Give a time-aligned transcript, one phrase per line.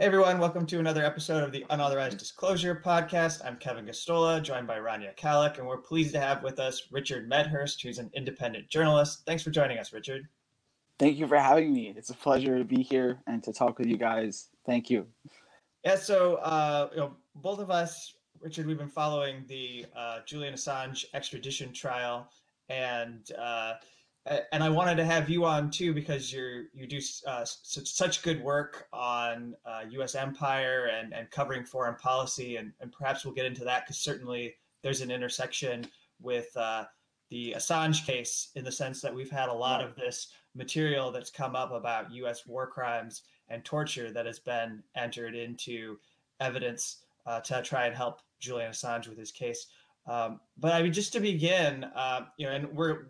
[0.00, 3.44] Hey everyone, welcome to another episode of the Unauthorized Disclosure Podcast.
[3.44, 7.28] I'm Kevin Gosztola, joined by Rania Khalek, and we're pleased to have with us Richard
[7.28, 9.22] Medhurst, who's an independent journalist.
[9.26, 10.28] Thanks for joining us, Richard.
[11.00, 11.92] Thank you for having me.
[11.96, 14.50] It's a pleasure to be here and to talk with you guys.
[14.64, 15.04] Thank you.
[15.84, 20.54] Yeah, so uh, you know, both of us, Richard, we've been following the uh, Julian
[20.54, 22.30] Assange extradition trial,
[22.68, 23.72] and uh,
[24.52, 28.22] and I wanted to have you on too because you're you do uh, such, such
[28.22, 30.14] good work on uh, U.S.
[30.14, 34.54] empire and and covering foreign policy, and and perhaps we'll get into that because certainly
[34.82, 35.86] there's an intersection
[36.20, 36.84] with uh,
[37.30, 41.30] the Assange case in the sense that we've had a lot of this material that's
[41.30, 42.46] come up about U.S.
[42.46, 45.98] war crimes and torture that has been entered into
[46.40, 49.66] evidence uh, to try and help Julian Assange with his case.
[50.06, 53.06] Um, but I mean, just to begin, uh, you know, and we're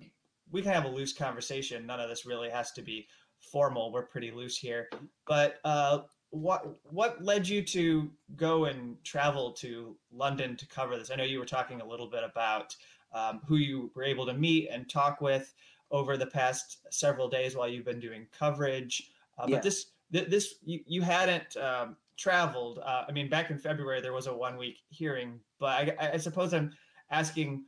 [0.50, 1.86] we can have a loose conversation.
[1.86, 3.06] None of this really has to be
[3.40, 3.92] formal.
[3.92, 4.88] We're pretty loose here.
[5.26, 11.10] But uh, what what led you to go and travel to London to cover this?
[11.10, 12.74] I know you were talking a little bit about
[13.12, 15.54] um, who you were able to meet and talk with
[15.90, 19.10] over the past several days while you've been doing coverage.
[19.38, 19.56] Uh, yeah.
[19.56, 22.80] But this this you, you hadn't um, traveled.
[22.84, 26.16] Uh, I mean, back in February there was a one week hearing, but I, I
[26.18, 26.72] suppose I'm
[27.10, 27.64] asking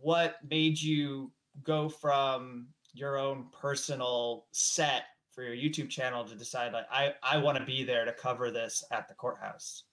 [0.00, 1.30] what made you
[1.64, 5.04] go from your own personal set
[5.36, 8.50] for your YouTube channel to decide like I I want to be there to cover
[8.50, 9.84] this at the courthouse?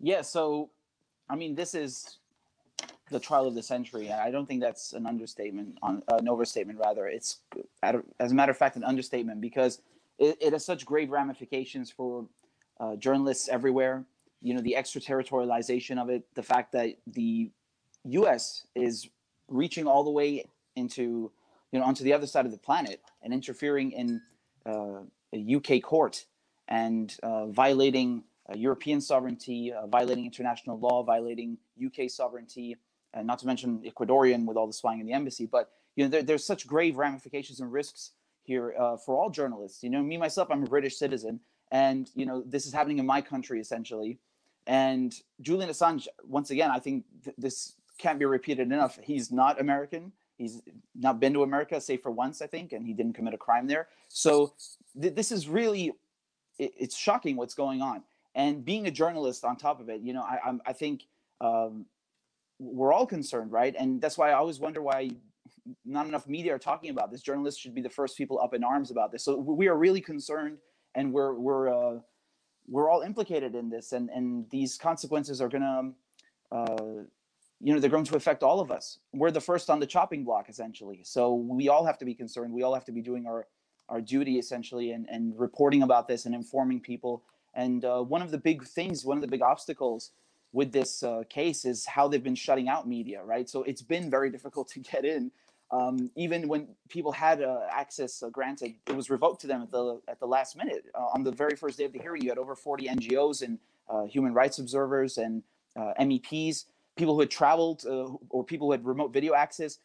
[0.00, 0.70] Yeah, so
[1.28, 2.18] I mean this is
[3.10, 4.10] the trial of the century.
[4.10, 7.06] I don't think that's an understatement on uh, an overstatement rather.
[7.06, 7.40] It's
[7.82, 9.82] as a matter of fact an understatement because
[10.18, 12.26] it, it has such grave ramifications for
[12.80, 14.04] uh, journalists everywhere.
[14.40, 17.50] You know the extraterritorialization of it, the fact that the
[18.04, 18.66] U.S.
[18.74, 19.08] is
[19.48, 20.46] reaching all the way
[20.76, 21.30] into
[21.72, 24.20] you know onto the other side of the planet and interfering in
[24.66, 25.00] uh,
[25.32, 26.26] a UK court
[26.68, 32.76] and uh, violating uh, European sovereignty, uh, violating international law, violating UK sovereignty,
[33.12, 35.46] and not to mention Ecuadorian with all the spying in the embassy.
[35.46, 39.82] But you know there, there's such grave ramifications and risks here uh, for all journalists.
[39.82, 41.40] You know, me myself, I'm a British citizen,
[41.70, 44.18] and you know this is happening in my country essentially.
[44.66, 48.98] And Julian Assange, once again, I think th- this can't be repeated enough.
[49.02, 50.12] He's not American.
[50.36, 50.62] He's
[50.94, 53.66] not been to America, save for once, I think, and he didn't commit a crime
[53.66, 53.88] there.
[54.08, 54.54] So
[55.00, 55.92] th- this is really,
[56.58, 58.02] it, it's shocking what's going on.
[58.34, 61.04] And being a journalist on top of it, you know, I, I'm, I think
[61.40, 61.86] um,
[62.58, 63.74] we're all concerned, right?
[63.78, 65.10] And that's why I always wonder why
[65.84, 67.22] not enough media are talking about this.
[67.22, 69.24] Journalists should be the first people up in arms about this.
[69.24, 70.58] So we are really concerned,
[70.94, 72.00] and we're we're uh,
[72.68, 75.92] we're all implicated in this, and and these consequences are to
[76.52, 76.76] uh,
[77.60, 78.98] you know they're going to affect all of us.
[79.12, 81.00] We're the first on the chopping block essentially.
[81.04, 82.52] So we all have to be concerned.
[82.52, 83.46] We all have to be doing our
[83.88, 87.22] our duty essentially and, and reporting about this and informing people.
[87.54, 90.10] And uh, one of the big things one of the big obstacles
[90.52, 93.48] with this uh, case is how they've been shutting out media right?
[93.48, 95.30] So it's been very difficult to get in.
[95.70, 99.70] Um, even when people had uh, access uh, granted it was revoked to them at
[99.70, 100.86] the at the last minute.
[100.94, 103.58] Uh, on the very first day of the hearing you had over 40 ngos and
[103.88, 105.42] uh, human rights observers and
[105.76, 106.64] meps
[106.96, 109.78] people who had traveled uh, or people who had remote video access,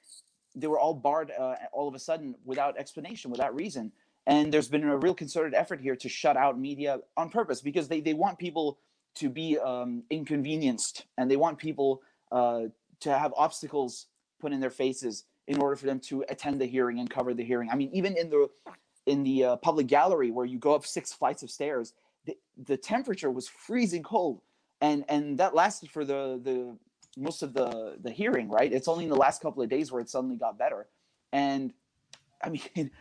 [0.56, 3.92] they were all barred uh, all of a sudden without explanation, without reason.
[4.28, 7.88] And there's been a real concerted effort here to shut out media on purpose because
[7.88, 8.80] they, they want people
[9.16, 12.64] to be um, inconvenienced and they want people uh,
[13.00, 14.08] to have obstacles
[14.40, 17.44] put in their faces in order for them to attend the hearing and cover the
[17.44, 17.70] hearing.
[17.72, 18.50] I mean, even in the
[19.06, 21.94] in the uh, public gallery where you go up six flights of stairs,
[22.26, 24.42] the, the temperature was freezing cold,
[24.80, 26.78] and and that lasted for the the
[27.20, 28.72] most of the the hearing, right?
[28.72, 30.88] It's only in the last couple of days where it suddenly got better,
[31.32, 31.74] and
[32.42, 32.92] I mean, it,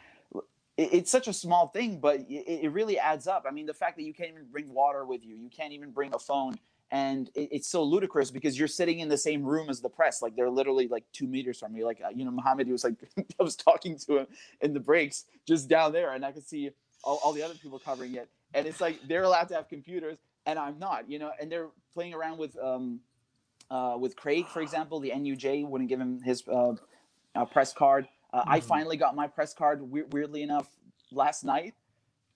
[0.76, 3.44] it's such a small thing, but it, really adds up.
[3.48, 5.90] I mean, the fact that you can't even bring water with you, you can't even
[5.90, 6.54] bring a phone,
[6.90, 10.22] and it, it's so ludicrous because you're sitting in the same room as the press,
[10.22, 11.84] like they're literally like two meters from you.
[11.84, 14.26] Like uh, you know, Muhammad, he was like, I was talking to him
[14.60, 16.70] in the breaks just down there, and I could see
[17.04, 20.18] all, all the other people covering it, and it's like they're allowed to have computers,
[20.46, 23.00] and I'm not, you know, and they're playing around with um,
[23.70, 26.74] uh, with Craig, for example, the NUJ wouldn't give him his uh,
[27.34, 28.08] uh, press card.
[28.34, 28.50] Mm-hmm.
[28.50, 30.68] I finally got my press card, we- weirdly enough,
[31.12, 31.74] last night,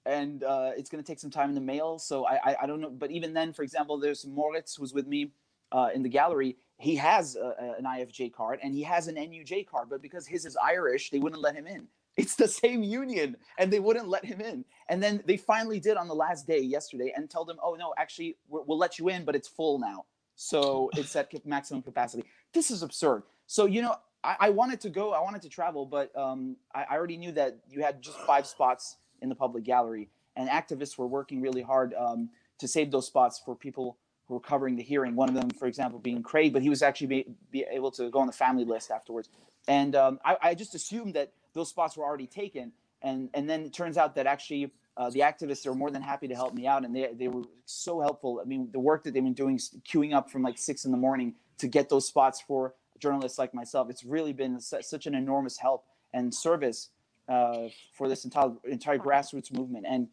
[0.06, 1.98] and uh, it's going to take some time in the mail.
[1.98, 2.90] So I, I, I, don't know.
[2.90, 5.32] But even then, for example, there's Moritz who's with me
[5.70, 6.56] uh, in the gallery.
[6.78, 10.44] He has a, an IFJ card and he has an NUJ card, but because his
[10.44, 11.86] is Irish, they wouldn't let him in.
[12.14, 14.66] It's the same union, and they wouldn't let him in.
[14.90, 17.94] And then they finally did on the last day yesterday, and told him, "Oh no,
[17.96, 20.04] actually, we'll let you in, but it's full now."
[20.42, 22.24] So it's at maximum capacity.
[22.52, 23.22] This is absurd.
[23.46, 23.94] So, you know,
[24.24, 27.30] I, I wanted to go, I wanted to travel, but um, I, I, already knew
[27.32, 30.08] that you had just five spots in the public gallery.
[30.34, 32.28] and activists were working really hard um,
[32.58, 35.14] to save those spots for people who were covering the hearing.
[35.14, 38.10] One of them, for example, being Craig, but he was actually be, be able to
[38.10, 39.28] go on the family list afterwards.
[39.68, 42.72] And um, I, I, just assumed that those spots were already taken.
[43.00, 46.28] And, and then it turns out that actually uh, the activists are more than happy
[46.28, 46.84] to help me out.
[46.84, 48.40] And they, they were so helpful.
[48.42, 49.58] I mean, the work that they've been doing,
[49.90, 53.54] queuing up from like six in the morning to get those spots for journalists like
[53.54, 56.90] myself, it's really been such an enormous help and service
[57.28, 59.86] uh, for this entire, entire grassroots movement.
[59.88, 60.08] And,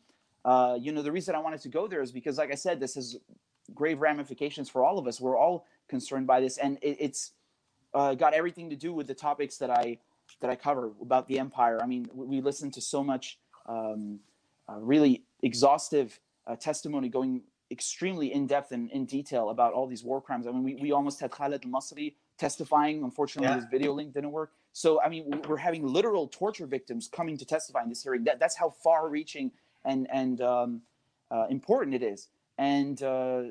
[0.46, 2.80] uh, you know, the reason I wanted to go there is because, like I said,
[2.80, 3.18] this has
[3.74, 5.20] grave ramifications for all of us.
[5.20, 6.58] We're all concerned by this.
[6.58, 7.32] And it, it's,
[7.94, 9.98] uh, got everything to do with the topics that I
[10.42, 11.80] that I cover about the empire.
[11.82, 14.20] I mean, we listen to so much um,
[14.78, 20.22] really exhaustive uh, testimony going extremely in depth and in detail about all these war
[20.22, 20.48] crimes.
[20.48, 23.04] I mean, we, we almost had Khaled al-Masri testifying.
[23.04, 23.56] Unfortunately, yeah.
[23.56, 24.52] his video link didn't work.
[24.74, 28.24] So, I mean, we're having literal torture victims coming to testify in this hearing.
[28.24, 29.52] That, that's how far-reaching
[29.86, 30.82] and and um,
[31.32, 32.28] uh, important it is.
[32.58, 33.42] And uh,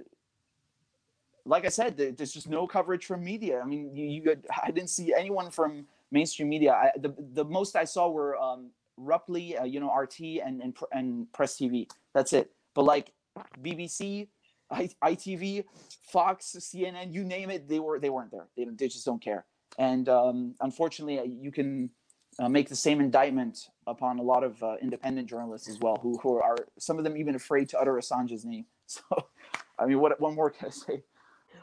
[1.45, 3.61] like I said, there's just no coverage from media.
[3.61, 6.73] I mean, you, you I didn't see anyone from mainstream media.
[6.73, 10.77] I, the the most I saw were um, Ruptly, uh, you know, RT and, and
[10.93, 11.89] and Press TV.
[12.15, 12.51] That's it.
[12.75, 13.13] But like
[13.63, 14.29] BBC,
[14.71, 15.65] I, ITV,
[16.03, 18.49] Fox, CNN, you name it, they were they weren't there.
[18.57, 19.47] They they just don't care.
[19.79, 21.91] And um, unfortunately, uh, you can
[22.39, 26.19] uh, make the same indictment upon a lot of uh, independent journalists as well, who
[26.19, 28.67] who are some of them even afraid to utter Assange's name.
[28.91, 29.03] So,
[29.79, 31.03] I mean, what one more can I say?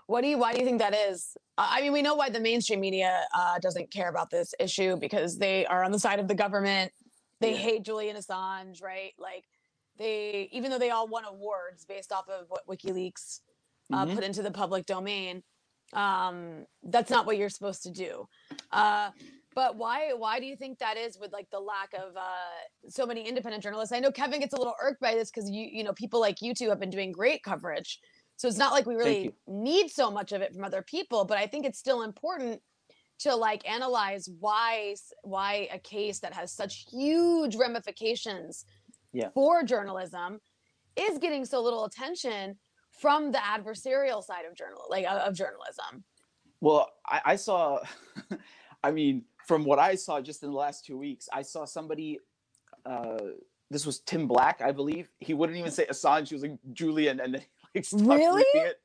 [0.05, 0.37] What do you?
[0.37, 1.35] Why do you think that is?
[1.57, 5.39] I mean, we know why the mainstream media uh, doesn't care about this issue because
[5.39, 6.91] they are on the side of the government.
[7.41, 7.57] They yeah.
[7.57, 9.13] hate Julian Assange, right?
[9.17, 9.43] Like
[9.97, 13.41] they, even though they all won awards based off of what WikiLeaks
[13.91, 14.15] uh, mm-hmm.
[14.15, 15.43] put into the public domain,
[15.93, 18.27] um, that's not what you're supposed to do.
[18.71, 19.11] Uh,
[19.53, 20.11] but why?
[20.13, 21.17] Why do you think that is?
[21.17, 24.57] With like the lack of uh, so many independent journalists, I know Kevin gets a
[24.57, 27.13] little irked by this because you, you know, people like you two have been doing
[27.13, 27.99] great coverage
[28.37, 31.37] so it's not like we really need so much of it from other people, but
[31.37, 32.61] I think it's still important
[33.19, 38.65] to like analyze why why a case that has such huge ramifications
[39.13, 39.29] yeah.
[39.33, 40.39] for journalism
[40.95, 42.57] is getting so little attention
[42.91, 46.03] from the adversarial side of journal like of journalism.
[46.61, 47.79] Well, I, I saw
[48.83, 52.19] I mean, from what I saw just in the last two weeks, I saw somebody
[52.85, 53.17] uh
[53.71, 55.09] this was Tim Black, I believe.
[55.19, 56.29] He wouldn't even say Assange.
[56.29, 57.41] He was like Julian, and then
[57.93, 58.43] really?
[58.53, 58.79] It.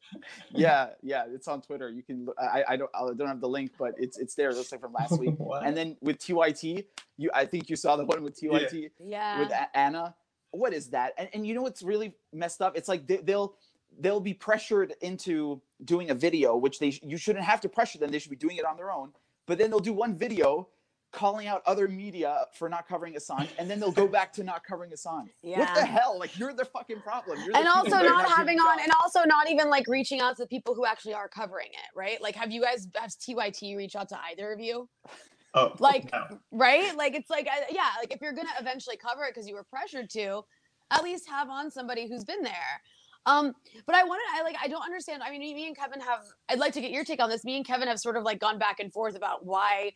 [0.51, 1.91] Yeah, yeah, it's on Twitter.
[1.91, 2.29] You can.
[2.39, 2.91] I, I don't.
[2.95, 4.51] I don't have the link, but it's it's there.
[4.51, 5.35] It looks like from last week.
[5.65, 6.85] and then with TYT,
[7.17, 7.31] you.
[7.35, 8.91] I think you saw the one with TYT.
[9.05, 9.41] Yeah.
[9.41, 10.15] With Anna.
[10.53, 11.13] What is that?
[11.19, 12.77] And and you know what's really messed up?
[12.77, 13.55] It's like they, they'll
[13.99, 18.11] they'll be pressured into doing a video, which they you shouldn't have to pressure them.
[18.11, 19.13] They should be doing it on their own.
[19.47, 20.69] But then they'll do one video
[21.13, 24.65] calling out other media for not covering Assange, and then they'll go back to not
[24.65, 25.29] covering Assange.
[25.43, 25.61] Yeah.
[25.61, 26.19] What the hell?
[26.19, 27.39] Like you're the fucking problem.
[27.47, 30.45] The and also not, not having on, and also not even like reaching out to
[30.45, 32.21] the people who actually are covering it, right?
[32.23, 34.89] Like, have you guys have TYT reach out to either of you?
[35.53, 36.39] Oh, like no.
[36.53, 36.97] right?
[36.97, 40.09] Like it's like yeah, like if you're gonna eventually cover it because you were pressured
[40.11, 40.45] to,
[40.93, 42.81] at least have on somebody who's been there.
[43.27, 43.53] Um,
[43.87, 45.23] but I wanted, I like, I don't understand.
[45.23, 47.45] I mean, me and Kevin have, I'd like to get your take on this.
[47.45, 49.93] Me and Kevin have sort of like gone back and forth about why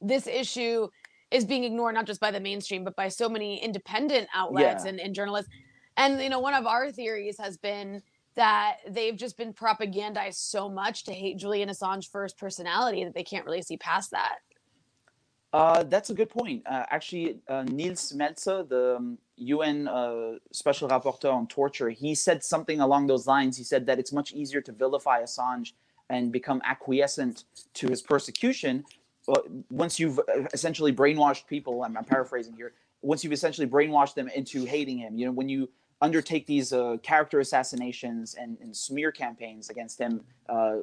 [0.00, 0.88] this issue
[1.30, 4.90] is being ignored not just by the mainstream but by so many independent outlets yeah.
[4.90, 5.50] and, and journalists
[5.96, 8.02] and you know one of our theories has been
[8.36, 13.14] that they've just been propagandized so much to hate Julian Assange for his personality that
[13.14, 14.38] they can't really see past that.
[15.52, 16.62] Uh, that's a good point.
[16.64, 22.44] Uh, actually, uh, Nils Melzer, the um, UN uh, special rapporteur on torture, he said
[22.44, 23.56] something along those lines.
[23.56, 25.72] He said that it's much easier to vilify Assange
[26.08, 28.84] and become acquiescent to his persecution
[29.70, 32.72] once you've uh, essentially brainwashed people, I'm, I'm, paraphrasing here.
[33.02, 35.68] Once you've essentially brainwashed them into hating him, you know, when you
[36.00, 40.76] undertake these uh, character assassinations and, and, smear campaigns against him, uh,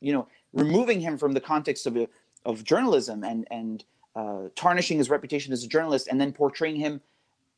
[0.00, 1.96] you know, removing him from the context of
[2.44, 3.84] of journalism and and
[4.14, 7.00] uh, tarnishing his reputation as a journalist, and then portraying him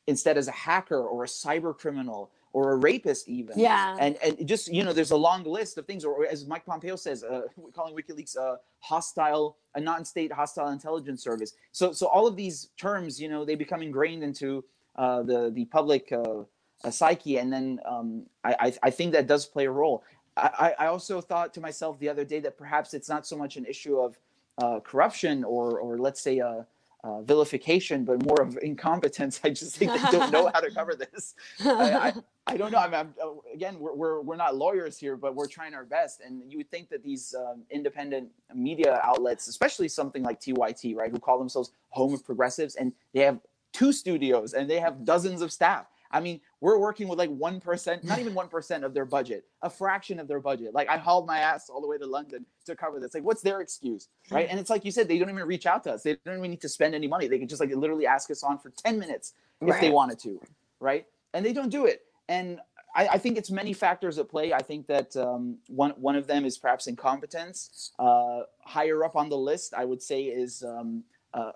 [0.07, 3.59] instead as a hacker or a cyber criminal or a rapist even.
[3.59, 3.97] Yeah.
[3.99, 6.95] And and just you know, there's a long list of things, or as Mike Pompeo
[6.95, 7.41] says, uh,
[7.75, 11.51] calling WikiLeaks a hostile, a non-state hostile intelligence service.
[11.73, 14.63] So so all of these terms, you know, they become ingrained into
[14.95, 16.43] uh, the the public uh,
[16.89, 20.05] psyche, and then um, I, I, I think that does play a role.
[20.37, 23.57] I, I also thought to myself the other day that perhaps it's not so much
[23.57, 24.17] an issue of
[24.61, 26.65] uh, corruption or or let's say a
[27.05, 29.39] uh, vilification, but more of incompetence.
[29.43, 31.35] I just think they don't know how to cover this.
[31.63, 32.13] I, I,
[32.47, 32.79] I don't know.
[32.79, 36.21] I'm, I'm, uh, again, we're, we're, we're not lawyers here, but we're trying our best.
[36.21, 41.11] And you would think that these um, independent media outlets, especially something like TYT, right,
[41.11, 43.39] who call themselves home of progressives, and they have
[43.71, 45.85] two studios and they have dozens of staff.
[46.15, 50.17] I mean, we're working with like 1%, not even 1% of their budget, a fraction
[50.17, 50.73] of their budget.
[50.73, 53.13] Like I hauled my ass all the way to London to cover this.
[53.13, 54.07] Like, what's their excuse?
[54.31, 54.47] Right.
[54.49, 56.03] And it's like you said, they don't even reach out to us.
[56.03, 57.27] They don't even need to spend any money.
[57.27, 59.81] They can just like literally ask us on for 10 minutes if right.
[59.81, 60.39] they wanted to.
[60.79, 61.05] Right.
[61.33, 62.03] And they don't do it.
[62.29, 62.61] And
[62.95, 64.53] I, I, think it's many factors at play.
[64.53, 67.91] I think that um, one one of them is perhaps incompetence.
[67.99, 71.03] Uh, higher up on the list, I would say, is um,
[71.33, 71.51] uh,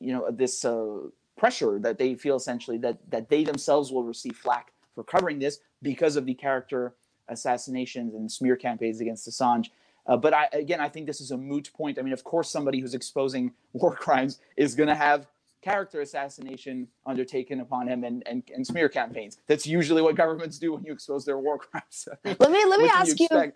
[0.00, 0.98] you know this uh,
[1.40, 5.60] pressure that they feel essentially that that they themselves will receive flack for covering this
[5.80, 6.94] because of the character
[7.28, 9.70] assassinations and smear campaigns against Assange.
[10.06, 11.98] Uh, but I, again, I think this is a moot point.
[11.98, 15.28] I mean, of course, somebody who's exposing war crimes is going to have
[15.62, 19.38] character assassination undertaken upon him and, and, and smear campaigns.
[19.46, 22.08] That's usually what governments do when you expose their war crimes.
[22.24, 23.52] let me let me ask you, you,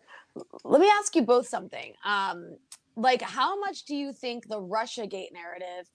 [0.64, 1.93] let me ask you both something.
[2.05, 2.57] Um,
[2.97, 5.91] like how much do you think the Russia Gate narrative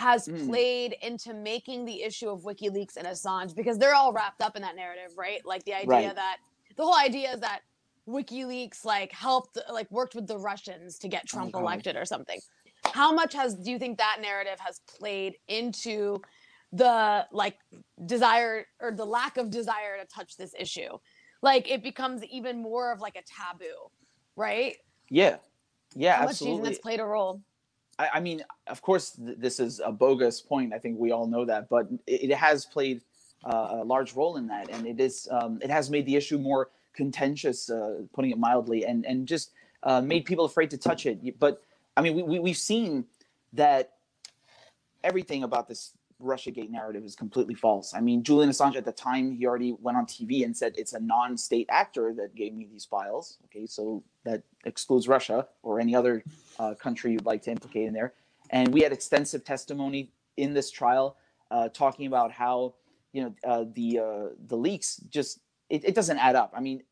[0.00, 0.48] has mm.
[0.48, 4.62] played into making the issue of WikiLeaks and Assange because they're all wrapped up in
[4.62, 5.44] that narrative, right?
[5.44, 6.14] Like the idea right.
[6.14, 6.38] that
[6.76, 7.60] the whole idea is that
[8.08, 12.40] WikiLeaks like helped like worked with the Russians to get Trump oh, elected or something
[12.92, 16.20] how much has do you think that narrative has played into
[16.72, 17.58] the like
[18.06, 20.98] desire or the lack of desire to touch this issue
[21.42, 23.90] like it becomes even more of like a taboo
[24.36, 24.76] right
[25.08, 25.36] yeah
[25.94, 26.28] yeah how absolutely.
[26.28, 27.40] much do you think that's played a role
[28.00, 30.72] I, I mean of course th- this is a bogus point.
[30.76, 33.02] I think we all know that but it, it has played
[33.44, 34.68] uh, a large role in that.
[34.70, 38.84] And it is um, it has made the issue more contentious uh, putting it mildly
[38.84, 39.52] and and just
[39.82, 41.38] uh, made people afraid to touch it.
[41.38, 41.62] But
[41.96, 43.06] I mean, we, we, we've seen
[43.52, 43.94] that
[45.02, 47.94] everything about this Russiagate narrative is completely false.
[47.94, 50.92] I mean, Julian Assange at the time, he already went on TV and said it's
[50.92, 53.38] a non state actor that gave me these files.
[53.46, 56.22] Okay, so that excludes Russia or any other
[56.58, 58.14] uh, country you'd like to implicate in there.
[58.50, 61.16] And we had extensive testimony in this trial
[61.50, 62.74] uh, talking about how,
[63.12, 66.52] you know, uh, the, uh, the leaks just, it, it doesn't add up.
[66.56, 66.82] I mean,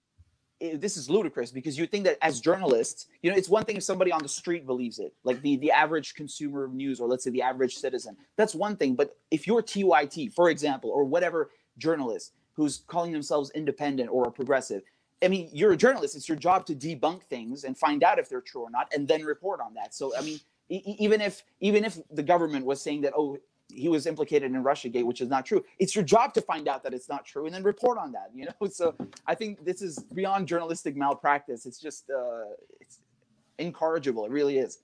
[0.61, 3.83] this is ludicrous because you think that as journalists, you know, it's one thing if
[3.83, 7.25] somebody on the street believes it, like the the average consumer of news, or let's
[7.25, 8.17] say the average citizen.
[8.37, 8.95] That's one thing.
[8.95, 14.33] But if you're TYT, for example, or whatever journalist who's calling themselves independent or a
[14.33, 14.83] progressive,
[15.23, 16.17] I mean, you're a journalist.
[16.17, 19.07] It's your job to debunk things and find out if they're true or not, and
[19.07, 19.95] then report on that.
[19.95, 23.39] So, I mean, even if even if the government was saying that, oh,
[23.71, 25.65] he was implicated in Russiagate, which is not true.
[25.79, 28.31] It's your job to find out that it's not true and then report on that.
[28.35, 28.95] You know, so
[29.27, 31.67] I think this is beyond journalistic malpractice.
[31.67, 32.99] It's just uh, it's
[33.59, 34.25] incorrigible.
[34.25, 34.79] It really is.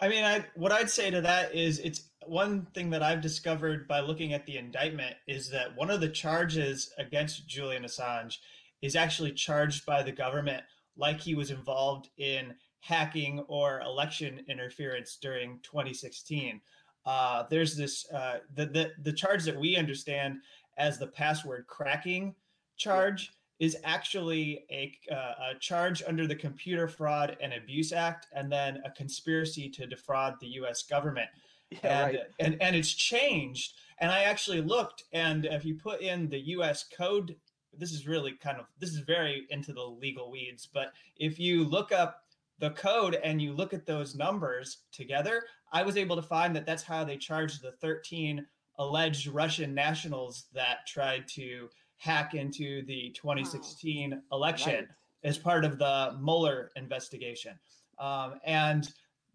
[0.00, 3.86] I mean, I what I'd say to that is it's one thing that I've discovered
[3.86, 8.38] by looking at the indictment is that one of the charges against Julian Assange
[8.82, 10.62] is actually charged by the government
[10.96, 16.60] like he was involved in hacking or election interference during 2016
[17.06, 20.38] uh, there's this uh, the, the the charge that we understand
[20.76, 22.34] as the password cracking
[22.76, 28.50] charge is actually a, uh, a, charge under the Computer Fraud and Abuse Act, and
[28.50, 30.82] then a conspiracy to defraud the U.S.
[30.82, 31.28] government.
[31.70, 32.26] Yeah, and, right.
[32.40, 33.74] and and it's changed.
[33.98, 36.86] And I actually looked, and if you put in the U.S.
[36.96, 37.36] code,
[37.76, 40.66] this is really kind of this is very into the legal weeds.
[40.72, 42.24] But if you look up
[42.58, 46.66] the code and you look at those numbers together, I was able to find that
[46.66, 48.44] that's how they charged the 13
[48.78, 54.88] alleged Russian nationals that tried to hack into the 2016 oh, election right.
[55.22, 57.58] as part of the Mueller investigation.
[57.98, 58.90] Um, and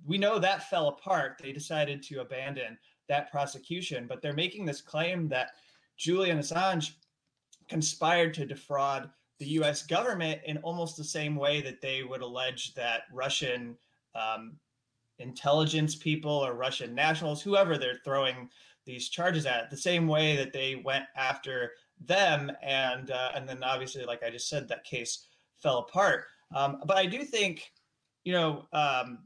[0.05, 1.39] we know that fell apart.
[1.41, 2.77] They decided to abandon
[3.07, 5.51] that prosecution, but they're making this claim that
[5.95, 6.93] Julian Assange
[7.69, 12.73] conspired to defraud the US government in almost the same way that they would allege
[12.73, 13.77] that Russian
[14.15, 14.53] um,
[15.19, 18.49] intelligence people or Russian nationals, whoever they're throwing
[18.85, 23.63] these charges at, the same way that they went after them, and uh, and then
[23.63, 26.25] obviously, like I just said, that case fell apart.
[26.53, 27.71] Um, but I do think,
[28.23, 29.19] you know, um,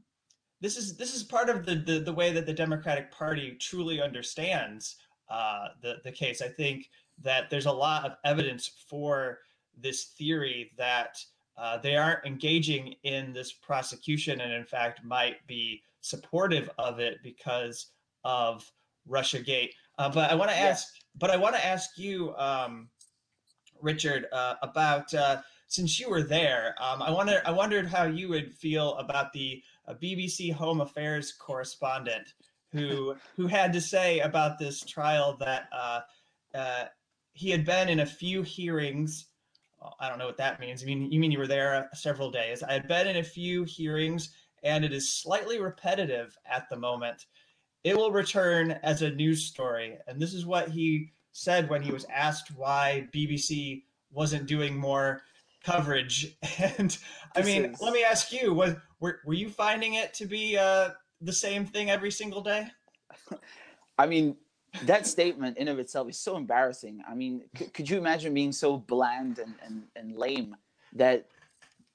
[0.60, 4.00] this is this is part of the, the the way that the Democratic Party truly
[4.00, 4.96] understands
[5.28, 6.40] uh, the the case.
[6.40, 6.88] I think
[7.22, 9.40] that there's a lot of evidence for
[9.76, 11.18] this theory that
[11.56, 17.18] uh, they aren't engaging in this prosecution and in fact might be supportive of it
[17.22, 17.88] because
[18.24, 18.70] of
[19.08, 19.70] Russiagate.
[19.98, 21.18] Uh, but I want to ask, yeah.
[21.18, 22.88] but I want to ask you, um,
[23.82, 26.74] Richard, uh, about uh, since you were there.
[26.80, 31.32] Um, I wonder, I wondered how you would feel about the uh, BBC Home Affairs
[31.32, 32.34] correspondent
[32.72, 36.00] who who had to say about this trial that uh,
[37.32, 39.26] he had been in a few hearings
[39.98, 40.82] I don't know what that means.
[40.82, 42.62] I mean, you mean you were there several days.
[42.62, 44.30] I had been in a few hearings,
[44.62, 47.26] and it is slightly repetitive at the moment.
[47.82, 51.92] It will return as a news story, and this is what he said when he
[51.92, 55.22] was asked why BBC wasn't doing more
[55.64, 56.36] coverage.
[56.58, 56.96] And
[57.34, 57.80] I mean, is...
[57.80, 61.64] let me ask you: was were were you finding it to be uh, the same
[61.64, 62.66] thing every single day?
[63.98, 64.36] I mean,
[64.84, 67.02] that statement in of itself is so embarrassing.
[67.08, 67.42] I mean,
[67.74, 70.56] could you imagine being so bland and, and, and lame
[70.94, 71.26] that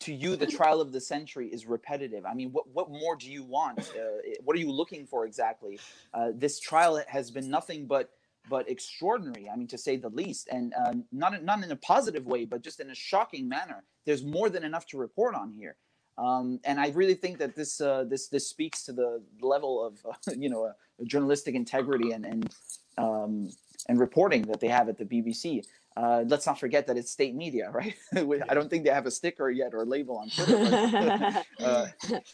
[0.02, 2.26] to you the trial of the century is repetitive?
[2.26, 3.80] I mean, what, what more do you want?
[3.80, 5.80] Uh, what are you looking for exactly?
[6.14, 8.12] Uh, this trial has been nothing but
[8.48, 9.50] but extraordinary.
[9.50, 12.62] I mean, to say the least, and uh, not not in a positive way, but
[12.62, 13.84] just in a shocking manner.
[14.06, 15.78] There's more than enough to report on here.
[16.18, 20.06] Um, and I really think that this uh, this this speaks to the level of
[20.06, 20.72] uh, you know
[21.06, 22.56] journalistic integrity and and
[22.98, 23.50] um,
[23.88, 25.66] and reporting that they have at the BBC.
[25.98, 27.96] Uh, let's not forget that it's state media, right?
[28.14, 30.70] I don't think they have a sticker yet or a label on Twitter.
[30.70, 31.88] But, uh,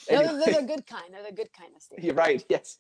[0.10, 0.26] anyway.
[0.26, 1.14] no, they're the good kind.
[1.14, 2.04] They're the good kind of state.
[2.04, 2.44] You're right.
[2.50, 2.78] Yes,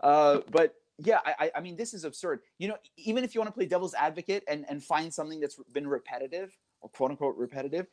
[0.00, 2.40] uh, but yeah, I, I mean, this is absurd.
[2.58, 5.58] You know, even if you want to play devil's advocate and and find something that's
[5.72, 7.86] been repetitive or quote unquote repetitive,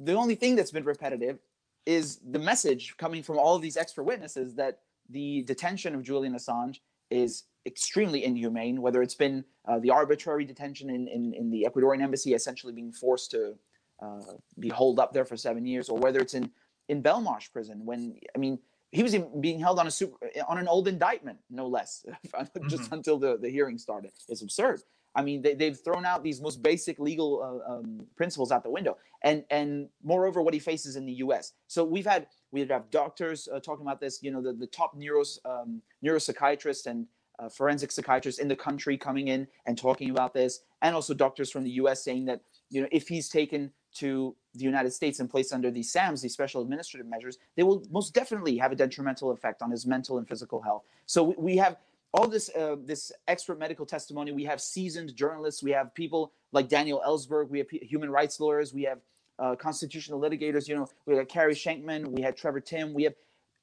[0.00, 1.38] the only thing that's been repetitive
[1.86, 6.34] is the message coming from all of these extra witnesses that the detention of Julian
[6.34, 6.78] Assange
[7.10, 12.02] is extremely inhumane, whether it's been uh, the arbitrary detention in, in, in, the Ecuadorian
[12.02, 13.54] embassy, essentially being forced to
[14.02, 14.20] uh,
[14.58, 16.50] be holed up there for seven years, or whether it's in,
[16.88, 18.58] in Belmarsh prison, when, I mean,
[18.90, 20.16] he was being held on a super,
[20.48, 22.04] on an old indictment, no less,
[22.68, 22.94] just mm-hmm.
[22.94, 24.10] until the, the hearing started.
[24.28, 24.82] It's absurd.
[25.14, 28.70] I mean, they, they've thrown out these most basic legal uh, um, principles out the
[28.70, 31.52] window, and and moreover, what he faces in the U.S.
[31.66, 34.22] So we've had we have doctors uh, talking about this.
[34.22, 37.06] You know, the, the top neuros um, neuropsychiatrists and
[37.38, 41.50] uh, forensic psychiatrists in the country coming in and talking about this, and also doctors
[41.50, 42.02] from the U.S.
[42.02, 42.40] saying that
[42.70, 46.32] you know if he's taken to the United States and placed under these SAMs, these
[46.32, 50.26] special administrative measures, they will most definitely have a detrimental effect on his mental and
[50.26, 50.84] physical health.
[51.04, 51.76] So we, we have
[52.14, 54.32] all this uh, this expert medical testimony.
[54.32, 55.62] We have seasoned journalists.
[55.62, 57.48] We have people like Daniel Ellsberg.
[57.48, 58.74] We have human rights lawyers.
[58.74, 58.98] We have
[59.38, 60.68] uh, constitutional litigators.
[60.68, 62.08] You know, we had Carey Shenkman.
[62.08, 62.92] We had Trevor Timm.
[62.92, 63.14] We have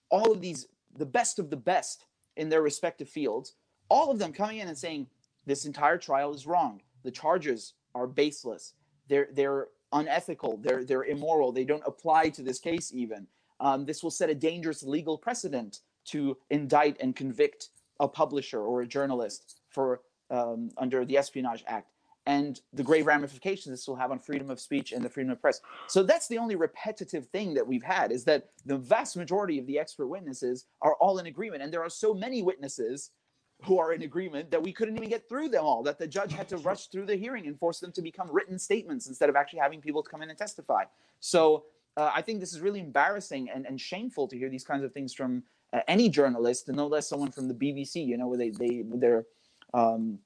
[0.10, 2.06] all of these, the best of the best
[2.38, 3.54] in their respective fields.
[3.90, 5.08] All of them coming in and saying
[5.46, 6.82] this entire trial is wrong.
[7.04, 8.74] The charges are baseless.
[9.08, 10.58] They're they're unethical.
[10.58, 11.52] They're they're immoral.
[11.52, 13.28] They don't apply to this case even.
[13.60, 18.82] Um, this will set a dangerous legal precedent to indict and convict a publisher or
[18.82, 21.92] a journalist for um, under the Espionage Act
[22.30, 25.42] and the grave ramifications this will have on freedom of speech and the freedom of
[25.42, 25.62] press.
[25.88, 29.66] So that's the only repetitive thing that we've had is that the vast majority of
[29.66, 33.10] the expert witnesses are all in agreement, and there are so many witnesses
[33.64, 35.82] who are in agreement that we couldn't even get through them all.
[35.82, 38.60] That the judge had to rush through the hearing and force them to become written
[38.60, 40.84] statements instead of actually having people come in and testify.
[41.20, 41.66] So
[41.98, 44.94] uh, I think this is really embarrassing and, and shameful to hear these kinds of
[44.94, 48.06] things from uh, any journalist, and no less someone from the BBC.
[48.06, 49.26] You know, where they they they're
[49.74, 50.20] um,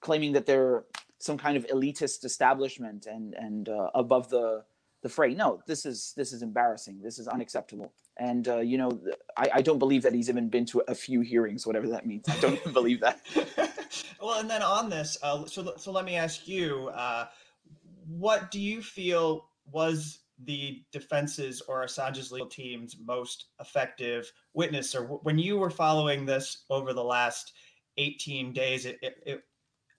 [0.00, 0.84] claiming that they're
[1.18, 4.64] some kind of elitist establishment and and uh, above the
[5.02, 5.34] the fray.
[5.34, 7.00] No, this is this is embarrassing.
[7.02, 7.92] This is unacceptable.
[8.18, 9.00] And uh, you know,
[9.36, 12.28] I, I don't believe that he's even been to a few hearings, whatever that means.
[12.28, 13.20] I don't even believe that.
[14.20, 17.26] well, and then on this, uh, so so let me ask you, uh,
[18.06, 24.94] what do you feel was the defense's or Assange's legal team's most effective witness?
[24.94, 27.52] Or when you were following this over the last
[27.96, 29.42] 18 days, it, it, it,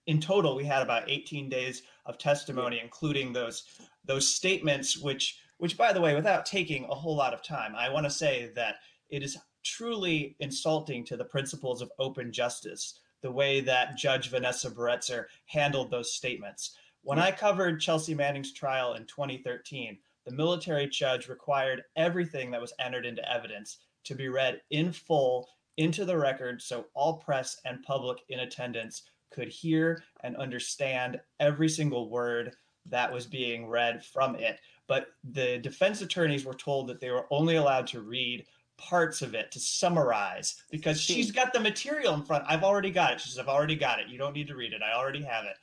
[0.07, 3.63] in total we had about 18 days of testimony, including those
[4.05, 7.89] those statements, which which by the way, without taking a whole lot of time, I
[7.89, 8.77] want to say that
[9.09, 14.71] it is truly insulting to the principles of open justice the way that Judge Vanessa
[14.71, 16.75] Baraitser handled those statements.
[17.03, 22.73] When I covered Chelsea Manning's trial in 2013, the military judge required everything that was
[22.79, 27.83] entered into evidence to be read in full into the record so all press and
[27.83, 32.53] public in attendance could hear and understand every single word
[32.85, 34.59] that was being read from it.
[34.87, 38.45] But the defense attorneys were told that they were only allowed to read
[38.77, 42.43] parts of it to summarize because she's got the material in front.
[42.47, 43.21] I've already got it.
[43.21, 44.07] She says, I've already got it.
[44.09, 44.81] You don't need to read it.
[44.81, 45.55] I already have it.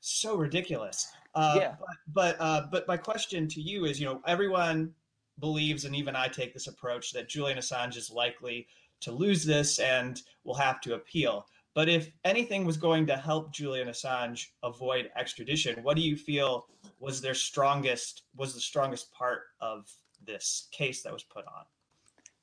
[0.00, 1.12] So ridiculous.
[1.34, 1.74] Uh, yeah.
[1.78, 4.92] But but, uh, but my question to you is, you know, everyone
[5.40, 8.66] believes, and even I take this approach that Julian Assange is likely
[9.00, 11.46] to lose this and will have to appeal.
[11.74, 16.66] But if anything was going to help Julian Assange avoid extradition, what do you feel
[17.00, 19.90] was their strongest was the strongest part of
[20.24, 21.64] this case that was put on?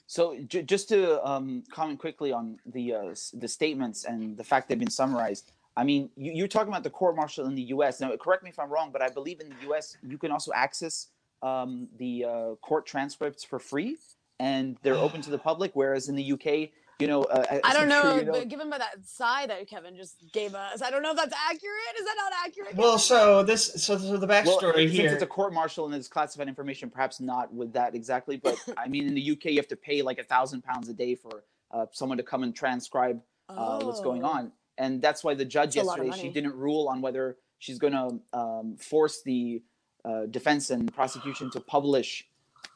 [0.08, 4.68] So j- just to um, comment quickly on the uh, the statements and the fact
[4.68, 5.52] they've been summarized.
[5.80, 8.02] I mean, you, are talking about the court martial in the U.S.
[8.02, 9.96] Now, correct me if I'm wrong, but I believe in the U.S.
[10.06, 11.08] you can also access
[11.42, 13.96] um, the uh, court transcripts for free,
[14.42, 15.72] and they're open to the public.
[15.76, 18.50] Whereas in the U.K., you know, uh, as I don't know, sure you know, but
[18.50, 21.98] given by that sigh that Kevin just gave us, I don't know if that's accurate.
[21.98, 22.76] Is that not accurate?
[22.76, 23.00] Well, Kevin?
[23.00, 25.14] so this so, so the well, backstory since here.
[25.14, 28.36] it's a court martial and it's classified information, perhaps not with that exactly.
[28.36, 30.94] But I mean, in the UK, you have to pay like a thousand pounds a
[30.94, 34.30] day for uh, someone to come and transcribe uh, what's going Oh.
[34.30, 37.02] on, and that's why the judge That's a lot of yesterday she didn't rule on
[37.02, 39.62] whether she's going to um, force the
[40.06, 42.26] uh, defense and prosecution to publish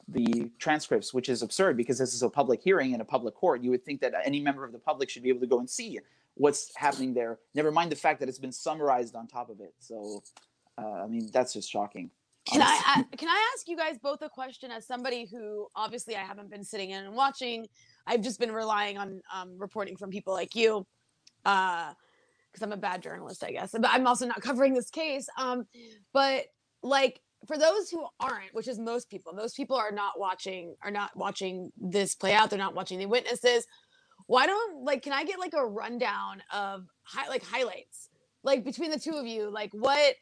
[0.09, 3.63] the transcripts, which is absurd because this is a public hearing in a public court.
[3.63, 5.69] You would think that any member of the public should be able to go and
[5.69, 5.99] see
[6.35, 7.39] what's happening there.
[7.55, 9.73] Never mind the fact that it's been summarized on top of it.
[9.79, 10.21] So,
[10.77, 12.09] uh, I mean, that's just shocking.
[12.45, 12.81] Can I.
[12.85, 16.49] I can I ask you guys both a question as somebody who obviously I haven't
[16.49, 17.65] been sitting in and watching.
[18.05, 20.85] I've just been relying on um, reporting from people like you,
[21.43, 23.71] because I'm a bad journalist, I guess.
[23.71, 25.27] But I'm also not covering this case.
[25.37, 25.65] Um,
[26.13, 26.45] but
[26.81, 30.91] like for those who aren't, which is most people, most people are not watching are
[30.91, 32.49] not watching this play out.
[32.49, 33.65] They're not watching the witnesses.
[34.27, 35.03] Why don't like?
[35.03, 38.09] Can I get like a rundown of hi- like highlights,
[38.43, 40.15] like between the two of you, like what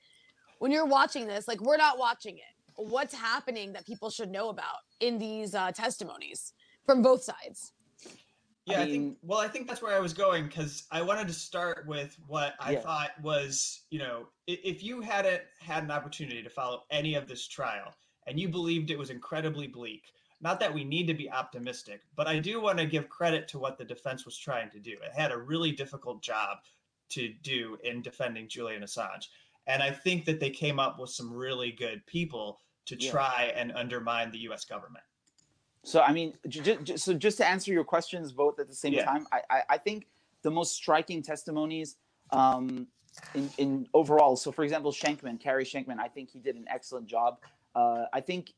[0.59, 2.43] when you're watching this, like we're not watching it.
[2.75, 6.53] What's happening that people should know about in these uh, testimonies
[6.85, 7.73] from both sides?
[8.71, 9.17] Yeah, I, think.
[9.21, 12.55] Well, I think that's where I was going because I wanted to start with what
[12.59, 12.79] I Yeah.
[12.81, 17.47] thought was, you know, if you hadn't had an opportunity to follow any of this
[17.47, 17.93] trial
[18.27, 22.27] and you believed it was incredibly bleak, not that we need to be optimistic, but
[22.27, 24.91] I do want to give credit to what the defense was trying to do.
[25.03, 26.57] It had a really difficult job
[27.09, 29.27] to do in defending Julian Assange.
[29.67, 33.11] And I think that they came up with some really good people to Yeah.
[33.11, 35.03] try and undermine the US government.
[35.83, 38.75] So I mean, j- j- j- so just to answer your questions both at the
[38.75, 39.05] same Yeah.
[39.05, 40.07] time, I, I I think
[40.43, 41.97] the most striking testimonies
[42.31, 42.87] um,
[43.33, 44.35] in in overall.
[44.35, 47.39] So for example, Shenkman, Carey Shenkman, I think he did an excellent job.
[47.75, 48.53] Uh, I think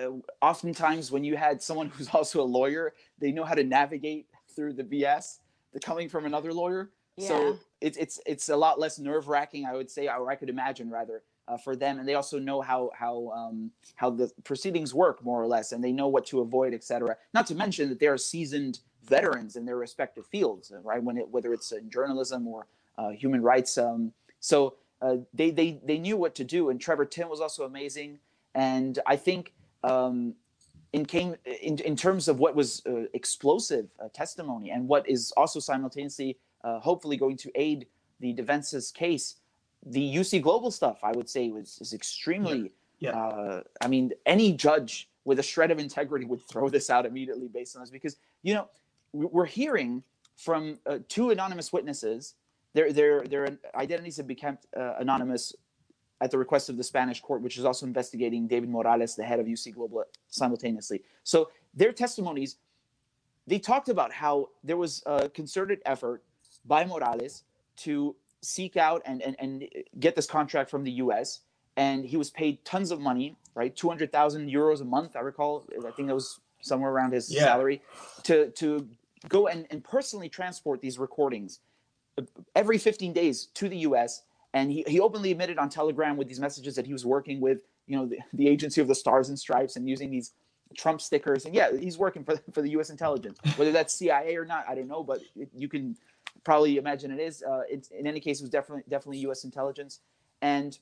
[0.00, 0.10] uh,
[0.40, 4.74] oftentimes when you had someone who's also a lawyer, they know how to navigate through
[4.74, 5.38] the BS.
[5.72, 7.28] The coming from another lawyer, Yeah.
[7.28, 10.48] so it's it's it's a lot less nerve wracking, I would say, or I could
[10.48, 14.94] imagine rather, uh, for them, and they also know how how um, how the proceedings
[14.94, 17.16] work more or less, and they know what to avoid, etc.
[17.34, 21.02] Not to mention that they are seasoned veterans in their respective fields, right?
[21.02, 22.66] When it whether it's in journalism or
[22.98, 26.70] uh, human rights, um, so uh, they they they knew what to do.
[26.70, 28.18] And Trevor Timm was also amazing,
[28.54, 29.54] and I think.
[29.84, 30.34] Um,
[30.92, 35.32] in came in, in terms of what was uh, explosive uh, testimony and what is
[35.36, 37.86] also simultaneously uh, hopefully going to aid
[38.20, 39.36] the defense's case
[39.86, 43.16] the uc global stuff i would say was is extremely Yeah.
[43.16, 47.48] Uh, i mean any judge with a shred of integrity would throw this out immediately
[47.48, 48.68] based on this because you know
[49.12, 50.02] we- we're hearing
[50.36, 52.34] from uh, two anonymous witnesses
[52.74, 55.54] their their their identities have become uh, anonymous
[56.20, 59.38] at the request of the Spanish court, which is also investigating David Morales, the head
[59.38, 61.00] of UC Global, simultaneously.
[61.22, 62.56] So their testimonies,
[63.46, 66.24] they talked about how there was a concerted effort
[66.64, 67.44] by Morales
[67.84, 69.64] to seek out and, and, and
[69.98, 71.40] get this contract from the US.
[71.76, 73.74] And he was paid tons of money, right?
[73.74, 75.64] 200,000 euros a month, I recall.
[75.86, 77.44] I think it was somewhere around his Yeah.
[77.44, 77.82] salary
[78.24, 78.88] to, to
[79.28, 81.60] go and, and personally transport these recordings
[82.18, 82.22] uh,
[82.54, 84.22] every 15 days to the US
[84.54, 87.58] and he, he openly admitted on telegram with these messages that he was working with
[87.86, 90.32] you know the, the agency of the stars and stripes and using these
[90.76, 94.44] trump stickers and yeah he's working for, for the us intelligence whether that's cia or
[94.44, 95.96] not i don't know but it, you can
[96.48, 100.00] probably imagine it is uh, it's, in any case it was definitely definitely us intelligence
[100.40, 100.78] and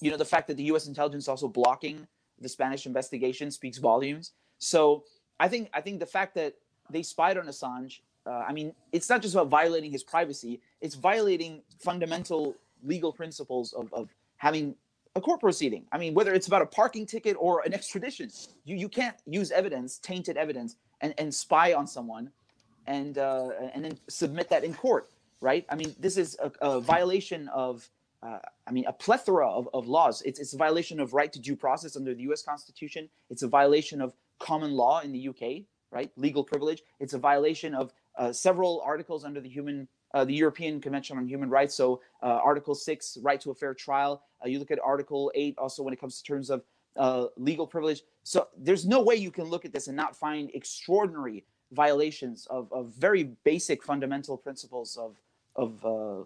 [0.00, 2.04] you know the fact that the us intelligence also blocking
[2.40, 5.04] the spanish investigation speaks volumes so
[5.38, 6.56] i think i think the fact that
[6.90, 10.96] they spied on assange uh, i mean it's not just about violating his privacy it's
[10.96, 14.74] violating fundamental legal principles of, of having
[15.14, 15.84] a court proceeding.
[15.92, 18.30] I mean, whether it's about a parking ticket or an extradition,
[18.64, 22.30] you, you can't use evidence, tainted evidence, and, and spy on someone
[22.86, 25.64] and uh, and then submit that in court, right?
[25.68, 27.88] I mean, this is a, a violation of,
[28.22, 30.22] uh, I mean, a plethora of, of laws.
[30.22, 32.42] It's, it's a violation of right to due process under the U.S.
[32.42, 33.08] Constitution.
[33.30, 36.10] It's a violation of common law in the UK, right?
[36.16, 36.82] Legal privilege.
[37.00, 41.26] It's a violation of uh, several articles under the human uh, the European Convention on
[41.26, 41.74] Human Rights.
[41.74, 44.22] So, uh, Article 6, right to a fair trial.
[44.44, 46.62] Uh, you look at Article 8, also when it comes to terms of
[46.96, 48.02] uh, legal privilege.
[48.22, 52.72] So, there's no way you can look at this and not find extraordinary violations of,
[52.72, 55.16] of very basic fundamental principles of,
[55.56, 56.24] of uh,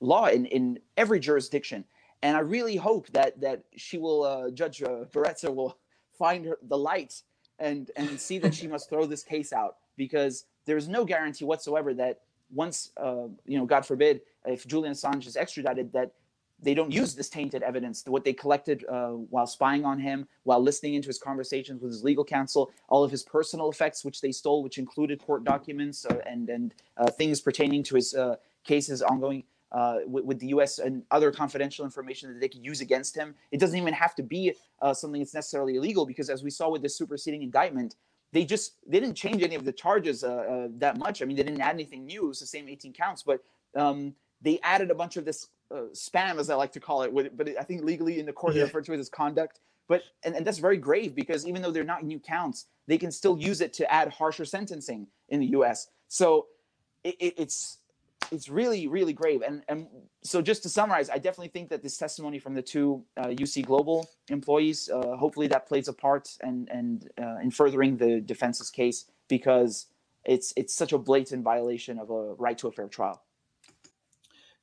[0.00, 1.84] law in, in every jurisdiction.
[2.22, 5.04] And I really hope that, that she will, uh, Judge uh,
[5.52, 5.76] will
[6.18, 7.22] find her, the light
[7.58, 11.94] and, and see that she must throw this case out because there's no guarantee whatsoever
[11.94, 12.20] that
[12.52, 16.12] once uh, you know god forbid if julian assange is extradited that
[16.60, 18.04] they don't use this tainted evidence.
[18.06, 22.04] What they collected uh, while spying on him, while listening into his conversations with his
[22.04, 26.20] legal counsel, all of his personal effects, which they stole, which included court documents uh,
[26.26, 30.78] and and uh, things pertaining to his uh, cases ongoing uh, with, with, the U.S.
[30.78, 33.34] and other confidential information that they could use against him.
[33.50, 36.70] It doesn't even have to be uh, something that's necessarily illegal, because as we saw
[36.70, 37.96] with the superseding indictment,
[38.32, 41.22] they just they didn't change any of the charges that much.
[41.22, 42.24] I mean, they didn't add anything new.
[42.24, 43.40] It was the same 18 counts, but
[43.76, 47.36] um, they added a bunch of this uh, spam, as I like to call it,
[47.36, 48.60] but I think legally in the court yeah.
[48.60, 49.60] they refer to it as conduct.
[49.86, 53.12] But and, and that's very grave because even though they're not new counts, they can
[53.12, 55.88] still use it to add harsher sentencing in the U.S.
[56.08, 56.46] So
[57.02, 57.78] it, it, it's
[58.30, 59.42] it's really really grave.
[59.46, 59.86] And and
[60.22, 63.66] so just to summarize, I definitely think that this testimony from the two uh, UC
[63.66, 68.70] Global employees, uh, hopefully that plays a part and and uh, in furthering the defense's
[68.70, 69.86] case because
[70.24, 73.22] it's it's such a blatant violation of a right to a fair trial.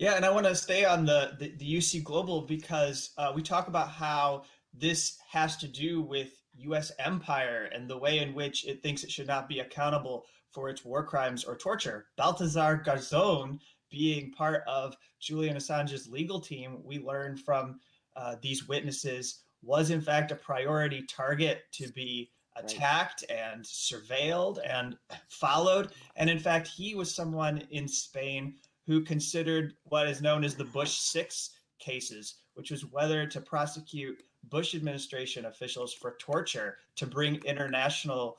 [0.02, 3.44] Yeah, and I want to stay on the, the, the UC Global because uh, we
[3.44, 6.92] talk about how this has to do with U.S.
[6.98, 10.84] empire and the way in which it thinks it should not be accountable for its
[10.84, 12.08] war crimes or torture.
[12.20, 13.60] Baltasar Garzon,
[13.92, 17.80] being part of Julian Assange's legal team, we learned from
[18.16, 23.38] uh, these witnesses, was in fact a priority target to be attacked right.
[23.38, 24.98] and surveilled and
[25.30, 25.92] followed.
[26.16, 28.56] And in fact, he was someone in Spain
[28.92, 34.22] who considered what is known as the Bush Six cases, which was whether to prosecute
[34.50, 38.38] Bush administration officials for torture to bring international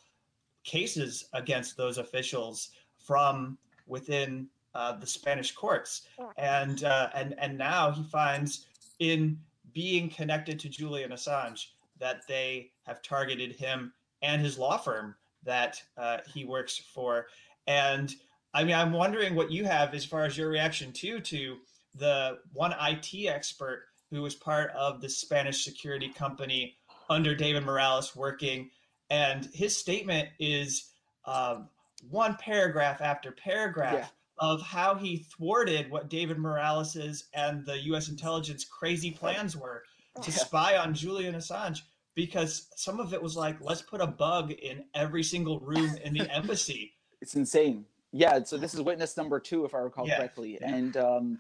[0.63, 6.03] cases against those officials from within uh, the Spanish courts.
[6.37, 8.67] And uh, and and now he finds
[8.99, 9.39] in
[9.73, 15.83] being connected to Julian Assange that they have targeted him and his law firm that
[15.97, 17.29] uh, he works for.
[17.67, 18.15] And
[18.55, 21.57] I mean, I'm wondering what you have as far as your reaction to to
[21.95, 26.77] the one IT expert who was part of the Spanish security company
[27.09, 28.71] under David Morales working,
[29.11, 30.91] and his statement is
[31.25, 31.69] um,
[32.11, 33.95] one paragraph after paragraph.
[33.95, 34.07] Yeah.
[34.39, 38.09] Of how he thwarted what David Morales's and the U.S.
[38.09, 39.85] intelligence crazy plans were
[40.21, 40.37] to yeah.
[40.45, 41.83] spy on Julian Assange,
[42.17, 46.13] because some of it was like, let's put a bug in every single room in
[46.15, 46.95] the embassy.
[47.21, 47.85] It's insane.
[48.13, 50.19] Yeah, so this is witness number two, if I recall yeah.
[50.19, 51.39] correctly, and um,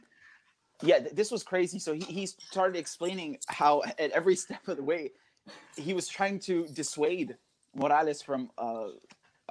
[0.82, 1.78] yeah, th- this was crazy.
[1.78, 5.10] So he he started explaining how at every step of the way
[5.76, 7.36] he was trying to dissuade
[7.74, 8.88] Morales from uh,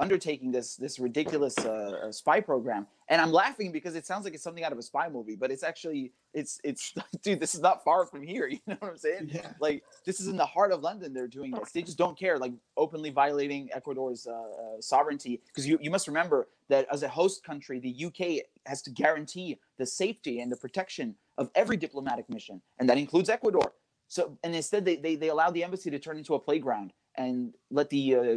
[0.02, 2.88] undertaking this this ridiculous uh, uh, spy program.
[3.08, 5.52] And i'm laughing because it sounds like it's something out of a spy movie but
[5.52, 8.98] it's actually it's it's dude this is not far from here you know what i'm
[8.98, 9.30] saying?
[9.34, 9.52] Yeah.
[9.60, 11.72] like this is in the heart of london they're doing this.
[11.72, 15.42] They just don't care like openly violating ecuador's uh, uh, sovereignty.
[15.48, 19.60] Because you, you must remember that as a host country the uk has to guarantee
[19.78, 23.74] the safety and the protection of every diplomatic mission and that includes ecuador.
[24.08, 27.54] So and instead they, they, they allow the embassy to turn into a playground and
[27.70, 28.36] let the uh,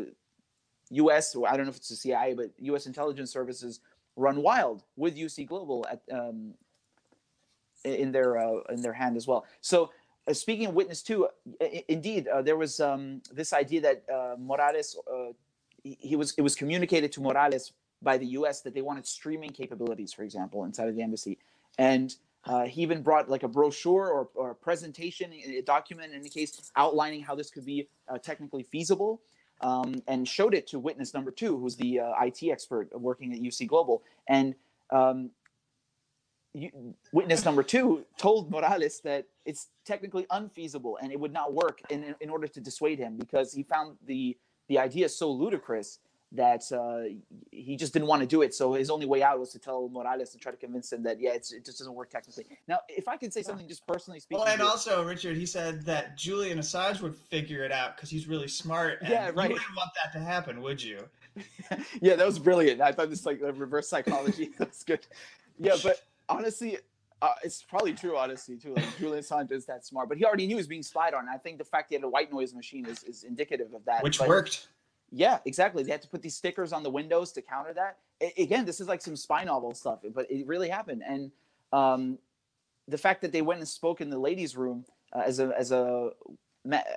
[0.91, 1.37] U.S.
[1.37, 2.87] I don't know if it's the CIA, but U.S.
[2.87, 3.81] intelligence services
[4.17, 6.55] run wild with UC Global at um,
[7.85, 9.45] in their uh, in their hand as well.
[9.61, 9.91] So.
[10.27, 11.29] Uh, speaking of witness two,
[11.61, 15.33] uh, indeed, uh, there was um, this idea that uh, Morales, uh,
[15.83, 18.63] he, he, was it was communicated to Morales by the U.S.
[18.63, 21.37] that they wanted streaming capabilities, for example, inside of the embassy,
[21.77, 22.17] and
[22.67, 26.73] he even brought like a brochure or, or a presentation, a document in the case
[26.75, 27.87] outlining how this could be
[28.23, 29.21] technically feasible
[29.61, 33.41] um, and showed it to witness number two, who's the uh, IT expert working at
[33.41, 34.03] UC Global.
[34.29, 34.55] And
[34.91, 35.31] um,
[36.55, 41.81] you, witness number two told Morales that it's technically unfeasible and it would not work
[41.91, 44.37] in, in order to dissuade him because he found the
[44.69, 45.99] the idea so ludicrous
[46.35, 47.15] that uh,
[47.51, 48.55] he just didn't want to do it.
[48.55, 51.21] So his only way out was to tell Morales and try to convince him that
[51.21, 52.45] yeah, it just doesn't work technically.
[52.67, 54.43] Now, if I could say something just personally speaking.
[54.45, 58.27] Well, and also Richard, he said that Julian Assange would figure it out because he's
[58.27, 58.99] really smart.
[59.03, 59.51] yeah, right.
[59.51, 61.09] You wouldn't want that to happen, would you?
[62.01, 62.81] yeah, that was brilliant.
[62.81, 64.51] I thought this like reverse psychology.
[64.59, 65.07] That's good.
[65.59, 66.79] Yeah, but honestly.
[67.23, 68.75] Uh, it's probably true, honestly, too.
[68.75, 71.27] Like Julian Assange is that smart, but he already knew he was being spied on.
[71.27, 74.03] I think the fact he had a white noise machine is, is indicative of that.
[74.03, 74.69] Which but, worked
[75.11, 75.83] yeah, exactly.
[75.83, 77.99] They had to put these stickers on the windows to counter that.
[78.39, 81.03] again, this is like some spy novel stuff, but it really happened.
[81.07, 81.31] And
[81.73, 82.19] um,
[82.89, 85.73] the fact that they went and spoke in the ladies' room uh, as a as
[85.73, 86.11] a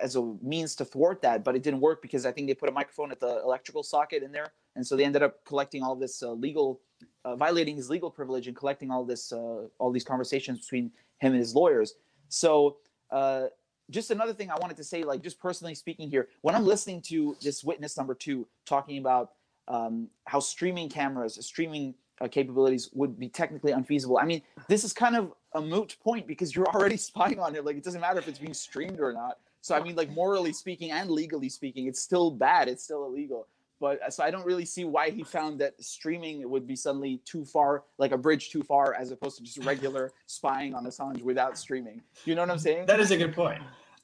[0.00, 2.68] as a means to thwart that, but it didn't work because I think they put
[2.68, 5.94] a microphone at the electrical socket in there, and so they ended up collecting all
[5.94, 6.80] this uh, legal,
[7.24, 11.32] uh, violating his legal privilege and collecting all this uh, all these conversations between him
[11.32, 11.94] and his lawyers.
[12.28, 12.78] So
[13.10, 13.46] uh,
[13.90, 17.00] just another thing I wanted to say, like just personally speaking here, when I'm listening
[17.02, 19.32] to this witness number two talking about
[19.66, 24.18] um, how streaming cameras, streaming uh, capabilities would be technically unfeasible.
[24.18, 27.64] I mean, this is kind of a moot point because you're already spying on it.
[27.64, 29.38] Like, it doesn't matter if it's being streamed or not.
[29.60, 32.68] So, I mean, like, morally speaking and legally speaking, it's still bad.
[32.68, 33.46] It's still illegal.
[33.80, 37.20] But uh, so I don't really see why he found that streaming would be suddenly
[37.24, 41.22] too far, like a bridge too far, as opposed to just regular spying on Assange
[41.22, 42.02] without streaming.
[42.24, 42.86] You know what I'm saying?
[42.86, 43.62] That is a good point.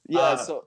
[0.08, 0.20] Yeah.
[0.20, 0.64] Uh, so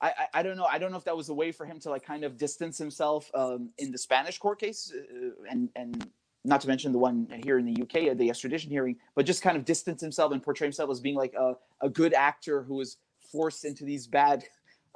[0.00, 0.66] I, I, I don't know.
[0.66, 2.78] I don't know if that was a way for him to like kind of distance
[2.78, 6.10] himself um, in the Spanish court case, uh, and and
[6.44, 9.42] not to mention the one here in the UK, uh, the extradition hearing, but just
[9.42, 12.74] kind of distance himself and portray himself as being like a, a good actor who
[12.74, 12.96] was
[13.30, 14.44] forced into these bad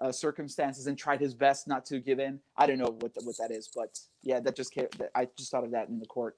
[0.00, 2.40] uh, circumstances and tried his best not to give in.
[2.56, 5.64] I don't know what what that is, but yeah, that just came, I just thought
[5.64, 6.36] of that in the court.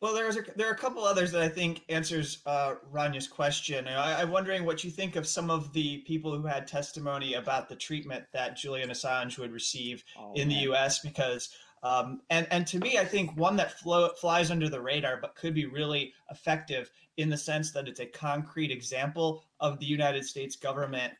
[0.00, 3.88] Well, there's a, there are a couple others that I think answers uh, Rania's question.
[3.88, 7.68] I, I'm wondering what you think of some of the people who had testimony about
[7.68, 10.54] the treatment that Julian Assange would receive Oh, in the.
[10.56, 10.98] U.S.
[10.98, 11.48] Because
[11.82, 15.34] um, and and to me, I think one that flo- flies under the radar but
[15.34, 20.24] could be really effective in the sense that it's a concrete example of the United
[20.24, 21.14] States government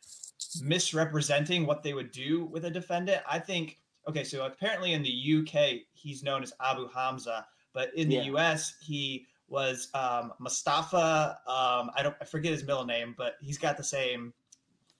[0.62, 3.22] misrepresenting what they would do with a defendant.
[3.28, 3.78] I think
[4.08, 8.22] okay, so apparently in the UK he's known as Abu Hamza, but in the Yeah.
[8.34, 11.38] US he was um, Mustafa.
[11.46, 14.32] Um, I don't I forget his middle name, but he's got the same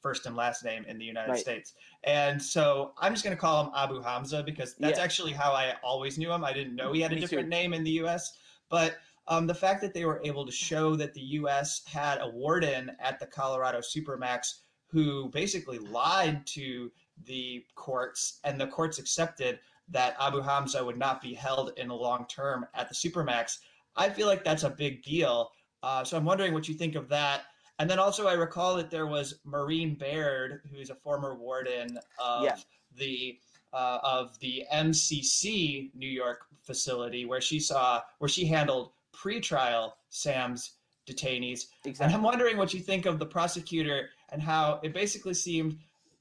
[0.03, 1.41] first and last name in the United Right.
[1.41, 1.75] States.
[2.05, 5.05] And so I'm just going to call him Abu Hamza because that's Yeah.
[5.05, 6.45] actually how I always knew him.
[6.45, 7.27] I didn't know he had a Me too.
[7.27, 8.37] different name in the US.
[8.69, 12.29] But um, the fact that they were able to show that the US had a
[12.29, 14.61] warden at the Colorado Supermax
[14.97, 16.91] who basically lied to
[17.27, 19.59] the courts, and the courts accepted
[19.91, 23.59] that Abu Hamza would not be held in the long term at the Supermax.
[23.95, 25.51] I feel like that's a big deal.
[25.83, 27.43] Uh, so I'm wondering what you think of that.
[27.79, 32.45] And then also, I recall that there was Maureen Baird, who's a former warden of
[32.45, 32.57] Yeah.
[32.97, 33.39] the
[33.75, 40.77] uh, of the MCC New York facility, where she saw where she handled pretrial SAMs
[41.07, 41.67] detainees.
[41.85, 45.79] And I'm wondering what you think of the prosecutor and how it basically seemed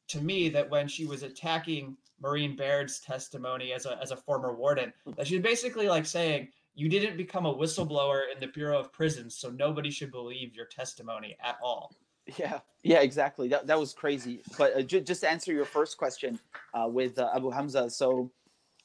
[0.08, 4.54] to me that when she was attacking Maureen Baird's testimony as a as a former
[4.54, 8.92] warden, that she's basically like saying you didn't become a whistleblower in the Bureau of
[8.92, 11.92] Prisons, so nobody should believe your testimony at all.
[12.38, 13.48] Yeah, yeah, exactly.
[13.50, 14.42] That, that was crazy.
[14.58, 16.40] But uh, ju- just to answer your first question
[16.74, 18.32] uh, with uh, Abu Hamza, so